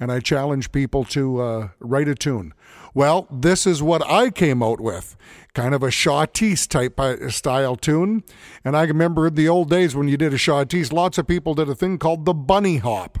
and 0.00 0.12
I 0.12 0.20
challenge 0.20 0.72
people 0.72 1.04
to 1.06 1.40
uh, 1.40 1.68
write 1.80 2.08
a 2.08 2.14
tune. 2.14 2.54
Well, 2.94 3.26
this 3.30 3.66
is 3.66 3.82
what 3.82 4.02
I 4.08 4.30
came 4.30 4.62
out 4.62 4.80
with 4.80 5.16
kind 5.58 5.74
of 5.74 5.82
a 5.82 5.88
Shawtees 5.88 6.68
type 6.68 7.00
uh, 7.00 7.28
style 7.30 7.74
tune. 7.74 8.22
And 8.64 8.76
I 8.76 8.84
remember 8.84 9.26
in 9.26 9.34
the 9.34 9.48
old 9.48 9.68
days 9.68 9.96
when 9.96 10.06
you 10.06 10.16
did 10.16 10.32
a 10.32 10.36
Shawtees, 10.36 10.92
lots 10.92 11.18
of 11.18 11.26
people 11.26 11.54
did 11.54 11.68
a 11.68 11.74
thing 11.74 11.98
called 11.98 12.26
the 12.26 12.32
bunny 12.32 12.76
hop. 12.76 13.18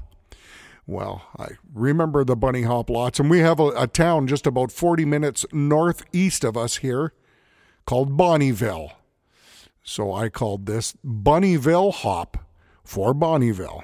Well, 0.86 1.26
I 1.36 1.48
remember 1.74 2.22
the 2.22 2.36
bunny 2.36 2.62
hop 2.62 2.90
lots, 2.90 3.18
and 3.18 3.28
we 3.28 3.40
have 3.40 3.58
a, 3.58 3.70
a 3.70 3.88
town 3.88 4.28
just 4.28 4.46
about 4.46 4.70
40 4.70 5.04
minutes 5.04 5.46
northeast 5.52 6.44
of 6.44 6.56
us 6.56 6.76
here 6.76 7.12
called 7.86 8.16
Bonnyville. 8.16 8.92
So 9.82 10.14
I 10.14 10.28
called 10.28 10.66
this 10.66 10.94
Bunnyville 11.04 11.92
Hop 11.92 12.46
for 12.84 13.14
Bonnyville. 13.14 13.82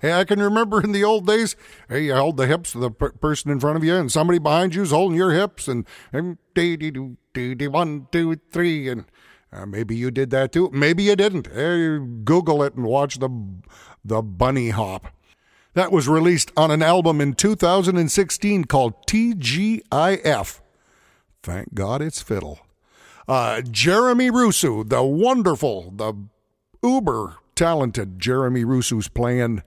Hey, 0.00 0.12
I 0.12 0.24
can 0.24 0.40
remember 0.40 0.82
in 0.82 0.92
the 0.92 1.04
old 1.04 1.26
days, 1.26 1.56
hey, 1.88 2.04
you 2.04 2.14
hold 2.14 2.36
the 2.36 2.46
hips 2.46 2.74
of 2.74 2.80
the 2.80 2.90
per- 2.90 3.12
person 3.12 3.50
in 3.50 3.60
front 3.60 3.76
of 3.76 3.84
you, 3.84 3.94
and 3.94 4.10
somebody 4.10 4.38
behind 4.38 4.74
you 4.74 4.82
you's 4.82 4.90
holding 4.90 5.16
your 5.16 5.32
hips, 5.32 5.68
and, 5.68 5.86
and 6.12 6.38
dee 6.54 6.76
dee 6.76 6.90
dee 7.32 7.54
dee 7.54 7.68
one 7.68 8.08
two 8.10 8.36
three, 8.50 8.88
and 8.88 9.04
uh, 9.52 9.66
maybe 9.66 9.94
you 9.94 10.10
did 10.10 10.30
that 10.30 10.52
too. 10.52 10.70
Maybe 10.72 11.04
you 11.04 11.16
didn't. 11.16 11.46
Hey, 11.46 11.98
Google 12.24 12.62
it 12.62 12.74
and 12.74 12.84
watch 12.84 13.18
the 13.18 13.30
the 14.04 14.22
bunny 14.22 14.70
hop. 14.70 15.06
That 15.74 15.92
was 15.92 16.08
released 16.08 16.52
on 16.56 16.70
an 16.70 16.82
album 16.82 17.20
in 17.20 17.34
2016 17.34 18.64
called 18.64 19.06
TGIF. 19.06 20.60
Thank 21.42 21.74
God 21.74 22.02
it's 22.02 22.20
fiddle. 22.20 22.60
Uh, 23.26 23.62
Jeremy 23.62 24.30
Rusu, 24.30 24.86
the 24.86 25.02
wonderful, 25.02 25.92
the 25.92 26.14
uber 26.82 27.36
talented 27.54 28.18
Jeremy 28.18 28.64
Rusu's 28.64 29.08
playing 29.08 29.62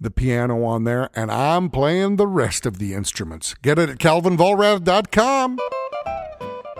the 0.00 0.10
piano 0.10 0.64
on 0.64 0.84
there, 0.84 1.08
and 1.14 1.30
I'm 1.30 1.70
playing 1.70 2.16
the 2.16 2.26
rest 2.26 2.66
of 2.66 2.78
the 2.78 2.94
instruments. 2.94 3.54
Get 3.62 3.78
it 3.78 3.88
at 3.88 3.98
calvinvollrath.com. 3.98 5.58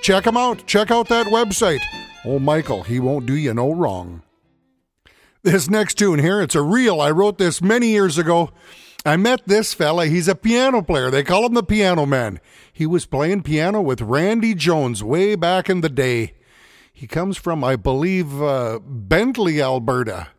Check 0.02 0.26
him 0.26 0.36
out. 0.36 0.66
Check 0.66 0.90
out 0.90 1.10
that 1.10 1.28
website. 1.28 1.82
Oh, 2.26 2.40
Michael, 2.40 2.82
he 2.82 3.00
won't 3.00 3.28
do 3.28 3.36
you 3.36 3.54
no 3.54 3.72
wrong. 3.72 4.24
This 5.44 5.70
next 5.70 5.96
tune 5.96 6.20
here, 6.20 6.42
it's 6.42 6.56
a 6.56 6.62
reel. 6.62 7.00
I 7.00 7.12
wrote 7.12 7.38
this 7.38 7.62
many 7.62 7.88
years 7.90 8.18
ago, 8.18 8.52
I 9.06 9.16
met 9.16 9.42
this 9.46 9.74
fella. 9.74 10.08
He's 10.08 10.28
a 10.28 10.36
piano 10.36 10.82
player. 10.82 11.10
They 11.10 11.24
call 11.24 11.46
him 11.46 11.54
the 11.54 11.64
Piano 11.64 12.06
Man. 12.06 12.40
He 12.74 12.86
was 12.86 13.06
playing 13.06 13.44
piano 13.44 13.82
with 13.82 14.02
Randy 14.02 14.54
Jones 14.54 15.04
way 15.04 15.36
back 15.36 15.70
in 15.70 15.82
the 15.82 15.90
day. 15.90 16.34
He 16.92 17.08
comes 17.08 17.38
from, 17.38 17.64
I 17.64 17.76
believe, 17.76 18.42
uh, 18.42 18.80
Bentley, 18.84 19.62
Alberta. 19.62 20.30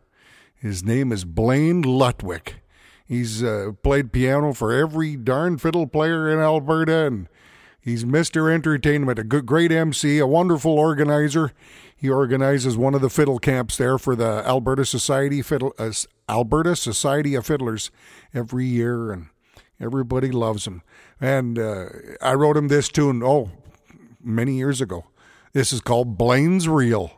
His 0.55 0.83
name 0.83 1.11
is 1.11 1.23
Blaine 1.23 1.81
Lutwick. 1.83 2.55
He's 3.07 3.41
uh, 3.41 3.71
played 3.81 4.11
piano 4.11 4.53
for 4.53 4.71
every 4.71 5.15
darn 5.15 5.57
fiddle 5.57 5.87
player 5.87 6.29
in 6.29 6.37
Alberta, 6.37 7.07
and 7.07 7.27
he's 7.81 8.03
Mr. 8.03 8.53
Entertainment, 8.53 9.17
a 9.17 9.23
good, 9.23 9.45
great 9.45 9.71
MC, 9.71 10.19
a 10.19 10.27
wonderful 10.27 10.73
organizer. 10.73 11.53
He 11.99 12.09
organizes 12.09 12.77
one 12.77 12.95
of 12.95 13.01
the 13.01 13.09
fiddle 13.09 13.39
camps 13.39 13.75
there 13.75 13.97
for 13.97 14.15
the 14.15 14.41
Alberta 14.47 14.85
Society 14.85 15.41
Fiddle, 15.41 15.73
uh, 15.77 15.91
Alberta 16.29 16.77
Society 16.77 17.35
of 17.35 17.45
Fiddlers 17.45 17.91
every 18.33 18.65
year, 18.65 19.11
and 19.11 19.27
everybody 19.81 20.31
loves 20.31 20.65
him. 20.65 20.81
And 21.19 21.59
uh, 21.59 21.87
I 22.21 22.35
wrote 22.35 22.55
him 22.55 22.69
this 22.69 22.87
tune, 22.87 23.21
oh, 23.21 23.51
many 24.23 24.53
years 24.53 24.79
ago. 24.79 25.07
This 25.51 25.73
is 25.73 25.81
called 25.81 26.17
Blaine's 26.17 26.69
Reel. 26.69 27.11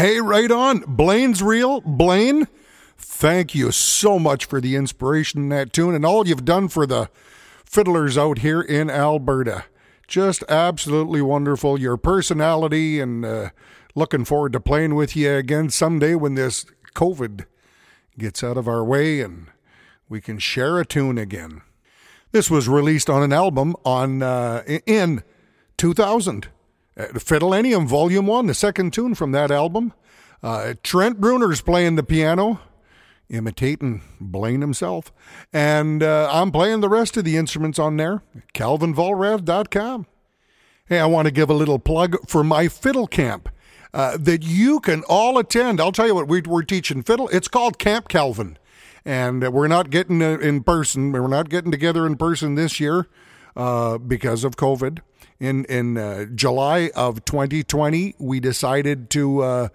Hey, 0.00 0.18
right 0.18 0.50
on. 0.50 0.78
Blaine's 0.86 1.42
Reel. 1.42 1.82
Blaine, 1.82 2.48
thank 2.96 3.54
you 3.54 3.70
so 3.70 4.18
much 4.18 4.46
for 4.46 4.58
the 4.58 4.74
inspiration 4.74 5.42
in 5.42 5.48
that 5.50 5.74
tune 5.74 5.94
and 5.94 6.06
all 6.06 6.26
you've 6.26 6.46
done 6.46 6.68
for 6.68 6.86
the 6.86 7.10
fiddlers 7.66 8.16
out 8.16 8.38
here 8.38 8.62
in 8.62 8.88
Alberta. 8.88 9.66
Just 10.08 10.42
absolutely 10.48 11.20
wonderful. 11.20 11.78
Your 11.78 11.98
personality 11.98 12.98
and 12.98 13.26
uh, 13.26 13.50
looking 13.94 14.24
forward 14.24 14.54
to 14.54 14.60
playing 14.60 14.94
with 14.94 15.14
you 15.14 15.34
again 15.34 15.68
someday 15.68 16.14
when 16.14 16.34
this 16.34 16.64
COVID 16.94 17.44
gets 18.18 18.42
out 18.42 18.56
of 18.56 18.66
our 18.66 18.82
way 18.82 19.20
and 19.20 19.48
we 20.08 20.22
can 20.22 20.38
share 20.38 20.78
a 20.78 20.86
tune 20.86 21.18
again. 21.18 21.60
This 22.32 22.50
was 22.50 22.70
released 22.70 23.10
on 23.10 23.22
an 23.22 23.34
album 23.34 23.76
on 23.84 24.22
uh, 24.22 24.62
in 24.86 25.22
2000. 25.76 26.48
Uh, 26.96 27.06
Fiddlenium 27.14 27.86
Volume 27.86 28.26
1, 28.26 28.46
the 28.46 28.54
second 28.54 28.92
tune 28.92 29.14
from 29.14 29.32
that 29.32 29.50
album. 29.50 29.92
Uh, 30.42 30.74
Trent 30.82 31.20
Bruner's 31.20 31.60
playing 31.60 31.96
the 31.96 32.02
piano, 32.02 32.60
imitating 33.28 34.02
Blaine 34.20 34.60
himself. 34.60 35.12
And 35.52 36.02
uh, 36.02 36.28
I'm 36.32 36.50
playing 36.50 36.80
the 36.80 36.88
rest 36.88 37.16
of 37.16 37.24
the 37.24 37.36
instruments 37.36 37.78
on 37.78 37.96
there, 37.96 38.22
calvinvollrath.com. 38.54 40.06
Hey, 40.86 40.98
I 40.98 41.06
want 41.06 41.26
to 41.26 41.32
give 41.32 41.50
a 41.50 41.54
little 41.54 41.78
plug 41.78 42.16
for 42.28 42.42
my 42.42 42.68
fiddle 42.68 43.06
camp. 43.06 43.48
Uh, 43.92 44.16
that 44.16 44.44
you 44.44 44.78
can 44.78 45.02
all 45.08 45.36
attend. 45.36 45.80
I'll 45.80 45.90
tell 45.90 46.06
you 46.06 46.14
what, 46.14 46.28
we, 46.28 46.40
are 46.48 46.62
teaching 46.62 47.02
fiddle. 47.02 47.28
It's 47.30 47.48
called 47.48 47.76
Camp 47.76 48.06
Calvin. 48.06 48.56
And 49.04 49.52
we're 49.52 49.66
not 49.66 49.90
getting 49.90 50.22
in 50.22 50.62
person. 50.62 51.10
We're 51.10 51.26
not 51.26 51.48
getting 51.48 51.72
together 51.72 52.06
in 52.06 52.16
person 52.16 52.54
this 52.54 52.78
year 52.78 53.08
uh, 53.56 53.98
because 53.98 54.44
of 54.44 54.54
COVID 54.54 55.00
in 55.40 55.64
in 55.64 55.96
uh, 55.96 56.26
July 56.26 56.90
of 56.94 57.24
2020, 57.24 58.14
we 58.18 58.38
decided 58.38 59.10
to 59.10 59.42
uh, 59.42 59.68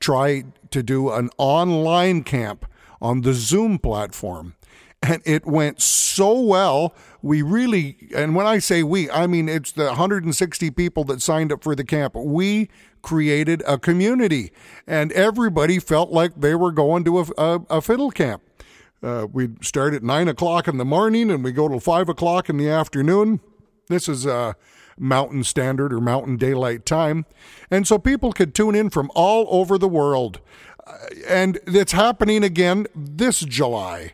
try 0.00 0.44
to 0.70 0.82
do 0.82 1.10
an 1.10 1.28
online 1.36 2.22
camp 2.22 2.64
on 3.02 3.22
the 3.22 3.34
Zoom 3.34 3.78
platform. 3.78 4.54
And 5.02 5.22
it 5.24 5.46
went 5.46 5.80
so 5.80 6.40
well. 6.40 6.94
We 7.22 7.42
really, 7.42 7.96
and 8.14 8.34
when 8.34 8.46
I 8.46 8.58
say 8.58 8.82
we, 8.82 9.10
I 9.10 9.26
mean 9.26 9.48
it's 9.48 9.72
the 9.72 9.86
160 9.86 10.70
people 10.70 11.04
that 11.04 11.22
signed 11.22 11.52
up 11.52 11.62
for 11.62 11.74
the 11.74 11.84
camp. 11.84 12.14
We 12.16 12.68
created 13.02 13.62
a 13.66 13.78
community, 13.78 14.50
and 14.86 15.12
everybody 15.12 15.78
felt 15.78 16.10
like 16.10 16.40
they 16.40 16.54
were 16.54 16.72
going 16.72 17.04
to 17.04 17.20
a, 17.20 17.26
a, 17.36 17.60
a 17.70 17.80
fiddle 17.80 18.10
camp. 18.10 18.42
Uh, 19.00 19.26
we 19.32 19.50
start 19.62 19.94
at 19.94 20.02
nine 20.02 20.26
o'clock 20.26 20.66
in 20.66 20.76
the 20.76 20.84
morning 20.84 21.30
and 21.30 21.44
we 21.44 21.52
go 21.52 21.68
till 21.68 21.78
five 21.78 22.08
o'clock 22.08 22.48
in 22.48 22.56
the 22.56 22.68
afternoon. 22.68 23.38
This 23.88 24.08
is 24.08 24.26
uh, 24.26 24.54
Mountain 24.98 25.44
Standard 25.44 25.92
or 25.92 26.00
Mountain 26.00 26.36
Daylight 26.36 26.86
Time. 26.86 27.26
And 27.70 27.86
so 27.86 27.98
people 27.98 28.32
could 28.32 28.54
tune 28.54 28.74
in 28.74 28.90
from 28.90 29.10
all 29.14 29.46
over 29.50 29.78
the 29.78 29.88
world. 29.88 30.40
Uh, 30.86 30.92
and 31.28 31.58
it's 31.66 31.92
happening 31.92 32.42
again 32.44 32.86
this 32.94 33.40
July, 33.40 34.12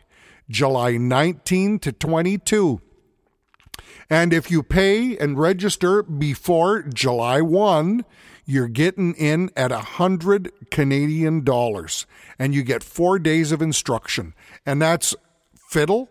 July 0.49 0.97
19 0.97 1.79
to 1.79 1.91
22. 1.91 2.81
And 4.09 4.33
if 4.33 4.51
you 4.51 4.61
pay 4.61 5.17
and 5.17 5.37
register 5.37 6.03
before 6.03 6.83
July 6.83 7.41
1, 7.41 8.05
you're 8.45 8.67
getting 8.67 9.15
in 9.15 9.49
at 9.55 9.71
a 9.71 9.79
hundred 9.79 10.51
Canadian 10.69 11.43
dollars 11.43 12.05
and 12.37 12.53
you 12.53 12.61
get 12.63 12.83
four 12.83 13.17
days 13.17 13.51
of 13.51 13.61
instruction. 13.61 14.35
And 14.65 14.81
that's 14.81 15.15
fiddle, 15.69 16.09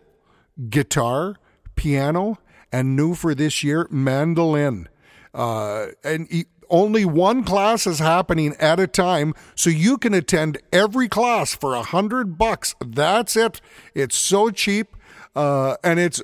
guitar, 0.69 1.37
piano, 1.75 2.37
and 2.75 2.93
new 2.93 3.15
for 3.15 3.33
this 3.33 3.63
year, 3.63 3.87
mandolin. 3.89 4.89
Uh, 5.33 5.87
and 6.03 6.45
only 6.69 7.05
one 7.05 7.41
class 7.45 7.87
is 7.87 7.99
happening 7.99 8.53
at 8.59 8.81
a 8.81 8.87
time, 8.87 9.33
so 9.55 9.69
you 9.69 9.97
can 9.97 10.13
attend 10.13 10.57
every 10.73 11.07
class 11.07 11.55
for 11.55 11.73
a 11.73 11.83
hundred 11.83 12.37
bucks. 12.37 12.75
That's 12.85 13.37
it. 13.37 13.61
It's 13.93 14.17
so 14.17 14.49
cheap, 14.49 14.93
uh, 15.37 15.77
and 15.85 16.01
it's 16.01 16.21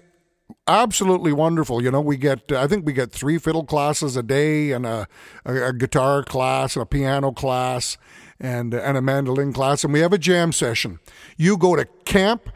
absolutely 0.67 1.31
wonderful. 1.31 1.81
You 1.81 1.89
know, 1.89 2.01
we 2.01 2.17
get 2.17 2.51
I 2.51 2.67
think 2.67 2.85
we 2.85 2.91
get 2.91 3.13
three 3.13 3.37
fiddle 3.37 3.63
classes 3.63 4.17
a 4.17 4.23
day, 4.23 4.71
and 4.71 4.85
a, 4.85 5.07
a, 5.45 5.69
a 5.69 5.73
guitar 5.73 6.21
class, 6.21 6.75
and 6.75 6.83
a 6.83 6.85
piano 6.85 7.31
class, 7.31 7.97
and 8.41 8.73
and 8.73 8.97
a 8.97 9.01
mandolin 9.01 9.53
class, 9.53 9.85
and 9.85 9.93
we 9.93 10.01
have 10.01 10.11
a 10.11 10.17
jam 10.17 10.51
session. 10.51 10.99
You 11.37 11.55
go 11.57 11.77
to 11.77 11.85
Camp 12.03 12.49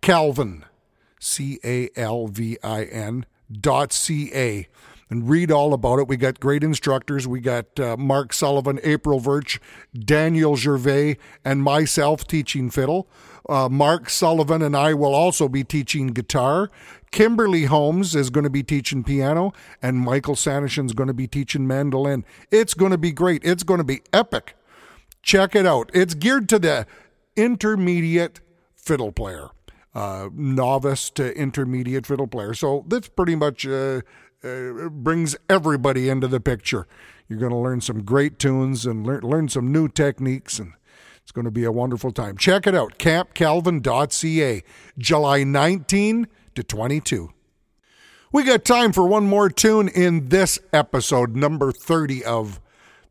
Calvin, 0.00 0.64
C 1.20 1.58
A 1.62 1.90
L 1.96 2.28
V 2.28 2.56
I 2.64 2.84
N 2.84 3.26
dot 3.60 3.92
C 3.92 4.30
A 4.34 4.66
and 5.10 5.28
read 5.28 5.50
all 5.50 5.74
about 5.74 5.98
it. 5.98 6.08
We 6.08 6.16
got 6.16 6.40
great 6.40 6.64
instructors. 6.64 7.28
We 7.28 7.40
got 7.40 7.78
uh, 7.78 7.96
Mark 7.98 8.32
Sullivan, 8.32 8.80
April 8.82 9.20
Verch, 9.20 9.58
Daniel 9.92 10.56
Gervais, 10.56 11.18
and 11.44 11.62
myself 11.62 12.26
teaching 12.26 12.70
fiddle. 12.70 13.08
Uh, 13.48 13.68
Mark 13.68 14.08
Sullivan 14.08 14.62
and 14.62 14.76
I 14.76 14.94
will 14.94 15.14
also 15.14 15.48
be 15.48 15.64
teaching 15.64 16.06
guitar. 16.08 16.70
Kimberly 17.10 17.64
Holmes 17.64 18.14
is 18.14 18.30
going 18.30 18.44
to 18.44 18.50
be 18.50 18.62
teaching 18.62 19.04
piano, 19.04 19.52
and 19.82 19.98
Michael 19.98 20.34
Sanishin 20.34 20.86
is 20.86 20.94
going 20.94 21.08
to 21.08 21.14
be 21.14 21.26
teaching 21.26 21.66
mandolin. 21.66 22.24
It's 22.50 22.72
going 22.72 22.92
to 22.92 22.98
be 22.98 23.12
great. 23.12 23.44
It's 23.44 23.64
going 23.64 23.78
to 23.78 23.84
be 23.84 24.00
epic. 24.14 24.56
Check 25.22 25.54
it 25.54 25.66
out. 25.66 25.90
It's 25.92 26.14
geared 26.14 26.48
to 26.48 26.58
the 26.58 26.86
intermediate 27.36 28.40
fiddle 28.74 29.12
player, 29.12 29.50
uh, 29.94 30.28
novice 30.32 31.10
to 31.10 31.36
intermediate 31.36 32.06
fiddle 32.06 32.26
player. 32.26 32.54
So 32.54 32.84
that's 32.88 33.08
pretty 33.08 33.34
much 33.34 33.66
uh, 33.66 34.00
uh, 34.44 34.88
brings 34.88 35.36
everybody 35.48 36.08
into 36.08 36.28
the 36.28 36.40
picture. 36.40 36.86
You're 37.28 37.38
going 37.38 37.52
to 37.52 37.58
learn 37.58 37.80
some 37.80 38.02
great 38.02 38.38
tunes 38.38 38.84
and 38.86 39.06
learn, 39.06 39.20
learn 39.20 39.48
some 39.48 39.72
new 39.72 39.88
techniques, 39.88 40.58
and 40.58 40.72
it's 41.22 41.32
going 41.32 41.44
to 41.44 41.50
be 41.50 41.64
a 41.64 41.72
wonderful 41.72 42.12
time. 42.12 42.36
Check 42.36 42.66
it 42.66 42.74
out, 42.74 42.98
campcalvin.ca, 42.98 44.62
July 44.98 45.44
19 45.44 46.26
to 46.54 46.62
22. 46.62 47.30
We 48.32 48.44
got 48.44 48.64
time 48.64 48.92
for 48.92 49.06
one 49.06 49.26
more 49.26 49.50
tune 49.50 49.88
in 49.88 50.30
this 50.30 50.58
episode, 50.72 51.36
number 51.36 51.70
30 51.70 52.24
of 52.24 52.60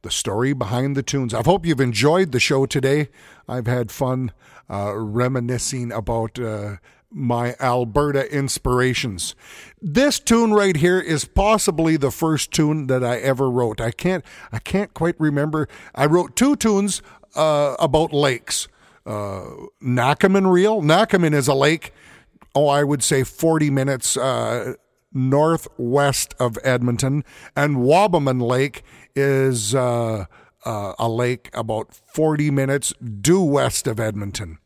The 0.02 0.10
Story 0.10 0.54
Behind 0.54 0.98
the 0.98 1.04
Tunes. 1.04 1.34
I 1.34 1.44
hope 1.44 1.66
you've 1.66 1.80
enjoyed 1.80 2.32
the 2.32 2.40
show 2.40 2.66
today. 2.66 3.10
I've 3.48 3.68
had 3.68 3.92
fun 3.92 4.32
uh, 4.72 4.94
reminiscing 4.96 5.92
about. 5.92 6.40
Uh, 6.40 6.78
my 7.14 7.58
Alberta 7.60 8.34
inspirations. 8.34 9.36
This 9.82 10.18
tune 10.18 10.54
right 10.54 10.78
here 10.78 10.98
is 10.98 11.26
possibly 11.26 11.98
the 11.98 12.10
first 12.10 12.52
tune 12.54 12.88
that 12.88 13.04
I 13.04 13.18
ever 13.18 13.52
wrote. 13.52 13.82
I 13.82 13.92
can't 13.92 14.24
I 14.50 14.60
can't 14.60 14.94
quite 14.94 15.20
remember. 15.20 15.68
I 15.94 16.06
wrote 16.06 16.38
two 16.38 16.56
tunes 16.56 17.02
uh, 17.36 17.76
about 17.80 18.14
lakes. 18.14 18.70
Uh, 19.06 19.44
Nakamun 19.84 20.50
Reel. 20.50 20.82
Nakamun 20.82 21.34
is 21.34 21.50
a 21.50 21.54
lake 21.54 21.92
oh, 22.56 22.68
I 22.68 22.84
would 22.84 23.04
say 23.04 23.24
40 23.24 23.70
minutes 23.70 24.18
uh, 24.18 24.74
northwest 25.14 26.34
of 26.40 26.58
Edmonton. 26.64 27.24
And 27.56 27.78
Wabamun 27.78 28.42
Lake 28.42 28.84
is 29.16 29.76
uh, 29.76 30.26
uh, 30.66 30.94
a 31.00 31.10
lake 31.10 31.50
about 31.54 31.94
40 31.94 32.52
minutes 32.52 32.94
due 33.00 33.42
west 33.42 33.88
of 33.88 34.00
Edmonton. 34.00 34.60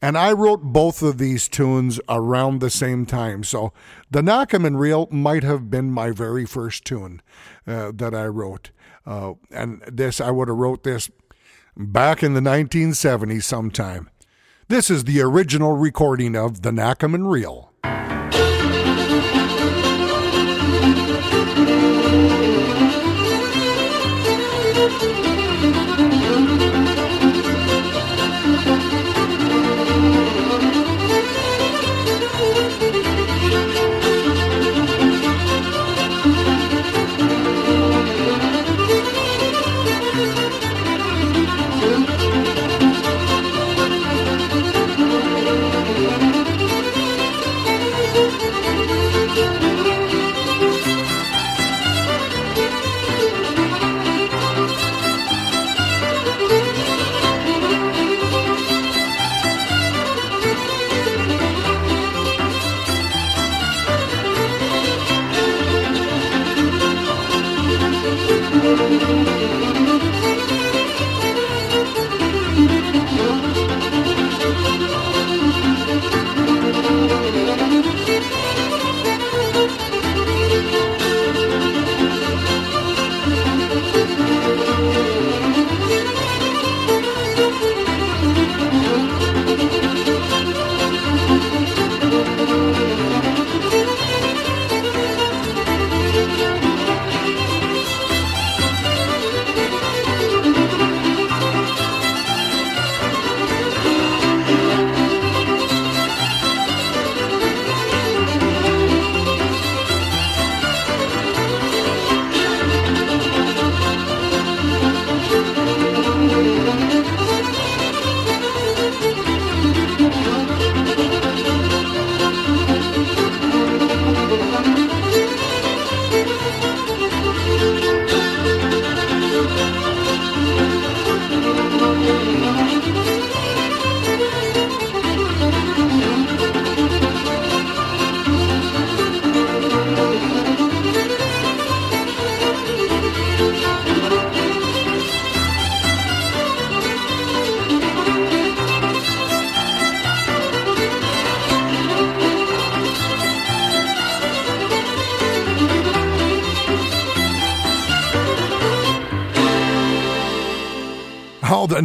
And 0.00 0.16
I 0.16 0.32
wrote 0.32 0.62
both 0.62 1.02
of 1.02 1.18
these 1.18 1.48
tunes 1.48 2.00
around 2.08 2.60
the 2.60 2.70
same 2.70 3.06
time. 3.06 3.44
So 3.44 3.72
the 4.10 4.22
Nakamun 4.22 4.78
Reel 4.78 5.08
might 5.10 5.42
have 5.42 5.70
been 5.70 5.90
my 5.90 6.10
very 6.10 6.46
first 6.46 6.84
tune 6.84 7.22
uh, 7.66 7.92
that 7.94 8.14
I 8.14 8.26
wrote. 8.26 8.70
Uh, 9.06 9.34
and 9.50 9.82
this, 9.82 10.20
I 10.20 10.30
would 10.30 10.48
have 10.48 10.56
wrote 10.56 10.84
this 10.84 11.10
back 11.76 12.22
in 12.22 12.34
the 12.34 12.40
1970s 12.40 13.42
sometime. 13.42 14.08
This 14.68 14.90
is 14.90 15.04
the 15.04 15.20
original 15.20 15.76
recording 15.76 16.36
of 16.36 16.62
the 16.62 16.70
Nakamun 16.70 17.30
Reel. 17.30 17.71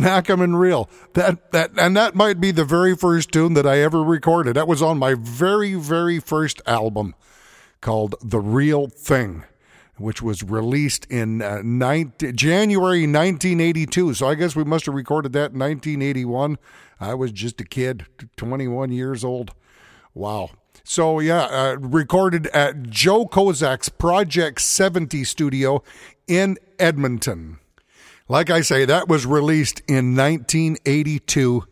The 0.07 0.13
Nakamun 0.13 0.57
Reel. 0.57 0.89
That 1.13 1.51
that 1.51 1.71
and 1.77 1.97
that 1.97 2.15
might 2.15 2.39
be 2.39 2.51
the 2.51 2.63
very 2.63 2.95
first 2.95 3.31
tune 3.31 3.55
that 3.55 3.67
I 3.67 3.79
ever 3.79 4.01
recorded. 4.01 4.55
That 4.55 4.67
was 4.67 4.81
on 4.81 4.97
my 4.97 5.15
very 5.15 5.73
very 5.73 6.19
first 6.19 6.61
album 6.65 7.13
called 7.81 8.15
The 8.23 8.39
Real 8.39 8.87
Thing, 8.87 9.43
which 9.97 10.21
was 10.21 10.43
released 10.43 11.05
in 11.07 11.41
uh, 11.41 11.61
19, 11.61 12.35
January 12.37 13.01
1982. 13.01 14.13
So 14.13 14.27
I 14.27 14.35
guess 14.35 14.55
we 14.55 14.63
must 14.63 14.85
have 14.85 14.95
recorded 14.95 15.33
that 15.33 15.51
in 15.51 15.59
1981. 15.59 16.57
I 16.99 17.13
was 17.13 17.31
just 17.33 17.59
a 17.59 17.65
kid, 17.65 18.05
21 18.37 18.91
years 18.91 19.25
old. 19.25 19.53
Wow. 20.13 20.51
So 20.85 21.19
yeah, 21.19 21.43
uh, 21.45 21.75
recorded 21.79 22.47
at 22.47 22.83
Joe 22.83 23.25
Kozak's 23.25 23.89
Project 23.89 24.61
70 24.61 25.25
studio 25.25 25.83
in 26.27 26.57
Edmonton. 26.79 27.59
Like 28.30 28.49
I 28.49 28.61
say, 28.61 28.84
that 28.86 29.07
was 29.07 29.25
released 29.25 29.82
in 29.88 30.15
1982. 30.15 31.63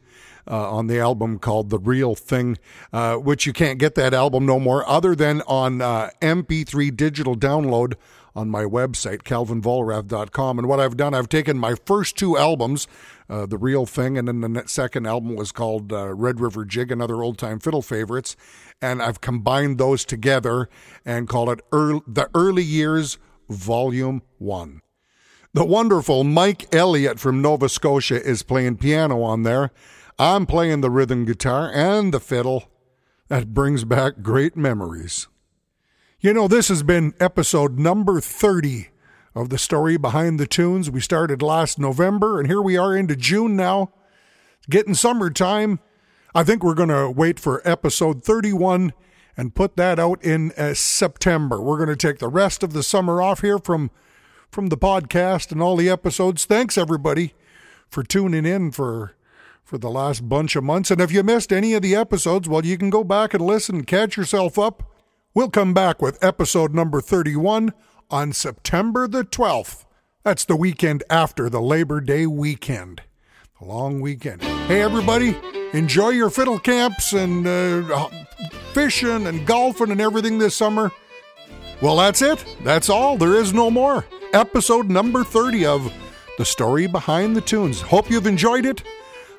Uh, 0.48 0.70
on 0.70 0.86
the 0.86 1.00
album 1.00 1.40
called 1.40 1.72
The 1.72 1.80
Real 1.80 2.14
Thing, 2.14 2.60
uh, 2.94 3.16
which 3.16 3.48
you 3.48 3.52
can't 3.52 3.80
get 3.80 3.96
that 3.96 4.14
album 4.14 4.46
no 4.46 4.60
more 4.60 4.88
other 4.88 5.16
than 5.16 5.42
on 5.48 5.82
uh, 5.82 6.12
MP3 6.22 6.96
digital 6.96 7.36
download 7.36 7.96
on 8.36 8.50
my 8.50 8.64
website, 8.64 9.24
calvinvollrath.com. 9.24 10.60
And 10.60 10.68
what 10.68 10.80
I've 10.80 10.98
done, 10.98 11.16
I've 11.16 11.30
taken 11.30 11.58
my 11.58 11.74
first 11.86 12.16
two 12.16 12.38
albums, 12.38 12.88
uh, 13.28 13.48
The 13.48 13.58
Real 13.58 13.88
Thing, 13.88 14.20
and 14.20 14.28
then 14.28 14.42
the 14.42 14.64
second 14.68 15.08
album 15.08 15.36
was 15.36 15.52
called 15.52 15.92
uh, 15.92 16.14
Red 16.14 16.40
River 16.40 16.64
Jig, 16.64 16.92
another 16.92 17.24
old 17.24 17.40
time 17.40 17.60
fiddle 17.60 17.82
favorites, 17.82 18.36
and 18.80 19.02
I've 19.02 19.22
combined 19.22 19.80
those 19.80 20.06
together 20.06 20.70
and 21.04 21.28
called 21.28 21.50
it 21.50 21.62
The 21.72 22.30
Early 22.36 22.64
Years 22.64 23.18
Volume 23.50 24.22
1. 24.38 24.82
The 25.56 25.64
wonderful 25.64 26.26
Mike 26.26 26.76
Elliott 26.76 27.18
from 27.18 27.42
Nova 27.42 27.70
Scotia 27.70 28.22
is 28.22 28.44
playing 28.44 28.76
piano 28.76 29.22
on 29.22 29.44
there. 29.44 29.72
I'm 30.20 30.46
playing 30.46 30.82
the 30.82 30.90
rhythm 30.90 31.24
guitar 31.24 31.72
and 31.74 32.14
the 32.14 32.20
fiddle. 32.20 32.66
That 33.30 33.54
brings 33.54 33.86
back 33.86 34.22
great 34.22 34.58
memories. 34.58 35.30
You 36.20 36.34
know, 36.34 36.50
this 36.50 36.68
has 36.68 36.84
been 36.84 37.14
episode 37.22 37.80
number 37.80 38.20
30 38.20 38.90
of 39.34 39.48
the 39.48 39.58
story 39.58 39.96
behind 39.96 40.42
the 40.42 40.46
tunes. 40.46 40.92
We 40.92 41.00
started 41.00 41.42
last 41.42 41.80
November, 41.80 42.38
and 42.38 42.50
here 42.50 42.62
we 42.62 42.76
are 42.76 42.94
into 42.94 43.16
June 43.16 43.56
now. 43.56 43.94
Getting 44.70 44.94
summertime. 44.94 45.80
I 46.36 46.44
think 46.44 46.66
we're 46.66 46.74
going 46.74 46.90
to 46.90 47.10
wait 47.10 47.40
for 47.40 47.62
episode 47.64 48.26
31 48.26 48.92
and 49.38 49.56
put 49.56 49.78
that 49.78 50.00
out 50.00 50.22
in 50.22 50.52
uh, 50.58 50.74
September. 50.74 51.62
We're 51.62 51.78
going 51.78 51.98
to 51.98 52.08
take 52.08 52.20
the 52.20 52.28
rest 52.28 52.62
of 52.62 52.74
the 52.74 52.84
summer 52.84 53.22
off 53.22 53.40
here 53.40 53.58
from 53.58 53.90
from 54.52 54.68
the 54.68 54.78
podcast 54.78 55.52
and 55.52 55.62
all 55.62 55.76
the 55.76 55.90
episodes. 55.90 56.46
Thanks 56.46 56.78
everybody 56.78 57.34
for 57.90 58.04
tuning 58.04 58.46
in 58.46 58.72
for 58.72 59.16
for 59.64 59.78
the 59.80 59.90
last 59.90 60.30
bunch 60.30 60.56
of 60.56 60.64
months. 60.64 60.92
And 60.92 61.02
if 61.02 61.12
you 61.12 61.24
missed 61.24 61.52
any 61.52 61.74
of 61.74 61.82
the 61.82 61.96
episodes, 61.96 62.48
well, 62.48 62.64
you 62.64 62.78
can 62.78 62.92
go 62.92 63.04
back 63.04 63.34
and 63.34 63.44
listen 63.44 63.84
catch 63.84 64.16
yourself 64.16 64.60
up. 64.60 64.84
We'll 65.34 65.50
come 65.50 65.74
back 65.74 66.02
with 66.02 66.24
episode 66.24 66.74
number 66.74 67.02
31 67.02 67.74
on 68.10 68.32
September 68.32 69.08
the 69.08 69.24
12th. 69.24 69.86
That's 70.24 70.46
the 70.46 70.56
weekend 70.56 71.04
after 71.10 71.50
the 71.50 71.62
Labor 71.62 72.00
Day 72.00 72.28
weekend. 72.28 73.02
The 73.60 73.66
long 73.66 74.02
weekend. 74.02 74.44
Hey, 74.44 74.82
everybody, 74.82 75.36
enjoy 75.74 76.10
your 76.10 76.30
fiddle 76.30 76.60
camps 76.60 77.14
and 77.14 77.48
uh, 77.48 78.10
fishing 78.74 79.28
and 79.28 79.46
golfing 79.48 79.92
and 79.92 80.02
everything 80.02 80.38
this 80.38 80.56
summer. 80.56 80.92
Well, 81.82 81.98
that's 81.98 82.22
it. 82.22 82.44
That's 82.64 82.90
all. 82.90 83.18
There 83.18 83.36
is 83.36 83.54
no 83.54 83.70
more 83.72 84.06
episode 84.36 84.90
number 84.90 85.24
30 85.24 85.66
of 85.66 85.94
The 86.38 86.44
Story 86.44 86.88
Behind 86.88 87.38
the 87.38 87.42
Tunes. 87.42 87.80
Hope 87.80 88.12
you've 88.12 88.28
enjoyed 88.28 88.66
it. 88.66 88.84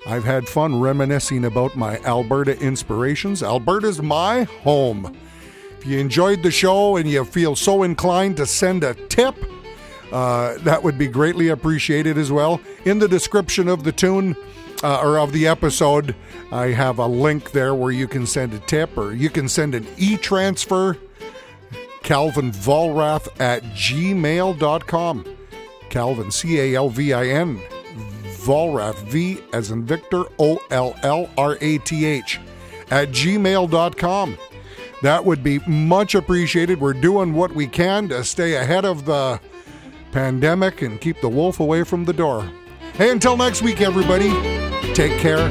I've 0.06 0.24
had 0.24 0.48
fun 0.48 0.80
reminiscing 0.80 1.44
about 1.44 1.76
my 1.76 1.98
Alberta 1.98 2.58
inspirations. 2.60 3.42
Alberta's 3.42 4.00
my 4.00 4.44
home. 4.44 5.14
If 5.78 5.86
you 5.86 5.98
enjoyed 5.98 6.42
the 6.42 6.50
show 6.50 6.96
and 6.96 7.06
you 7.06 7.26
feel 7.26 7.54
so 7.54 7.82
inclined 7.82 8.38
to 8.38 8.46
send 8.46 8.84
a 8.84 8.94
tip, 8.94 9.36
uh, 10.12 10.56
that 10.60 10.82
would 10.82 10.96
be 10.96 11.08
greatly 11.08 11.48
appreciated 11.48 12.16
as 12.16 12.32
well. 12.32 12.58
In 12.86 12.98
the 12.98 13.08
description 13.08 13.68
of 13.68 13.84
the 13.84 13.92
tune 13.92 14.34
uh, 14.82 15.02
or 15.02 15.18
of 15.18 15.32
the 15.32 15.46
episode, 15.46 16.14
I 16.50 16.68
have 16.68 16.98
a 16.98 17.06
link 17.06 17.52
there 17.52 17.74
where 17.74 17.92
you 17.92 18.08
can 18.08 18.26
send 18.26 18.54
a 18.54 18.60
tip 18.60 18.96
or 18.96 19.12
you 19.12 19.28
can 19.28 19.46
send 19.46 19.74
an 19.74 19.86
e 19.98 20.16
transfer 20.16 20.96
Calvin 22.06 22.52
Vollrath 22.52 23.28
at 23.40 23.64
gmail.com. 23.74 25.24
Calvin, 25.90 26.30
C 26.30 26.60
A 26.60 26.76
L 26.76 26.88
V 26.88 27.12
I 27.12 27.26
N, 27.26 27.60
Vollrath, 28.44 29.02
V 29.08 29.38
as 29.52 29.72
in 29.72 29.84
Victor, 29.84 30.22
O 30.38 30.60
L 30.70 30.94
L 31.02 31.28
R 31.36 31.58
A 31.60 31.78
T 31.78 32.04
H, 32.06 32.38
at 32.92 33.08
gmail.com. 33.08 34.38
That 35.02 35.24
would 35.24 35.42
be 35.42 35.58
much 35.66 36.14
appreciated. 36.14 36.80
We're 36.80 36.92
doing 36.92 37.34
what 37.34 37.52
we 37.52 37.66
can 37.66 38.08
to 38.10 38.22
stay 38.22 38.54
ahead 38.54 38.84
of 38.84 39.04
the 39.04 39.40
pandemic 40.12 40.82
and 40.82 41.00
keep 41.00 41.20
the 41.20 41.28
wolf 41.28 41.58
away 41.58 41.82
from 41.82 42.04
the 42.04 42.12
door. 42.12 42.48
Hey, 42.94 43.10
until 43.10 43.36
next 43.36 43.62
week, 43.62 43.80
everybody, 43.80 44.30
take 44.94 45.18
care, 45.18 45.48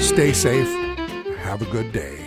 stay 0.00 0.32
safe, 0.32 0.68
have 1.38 1.62
a 1.62 1.66
good 1.66 1.92
day. 1.92 2.25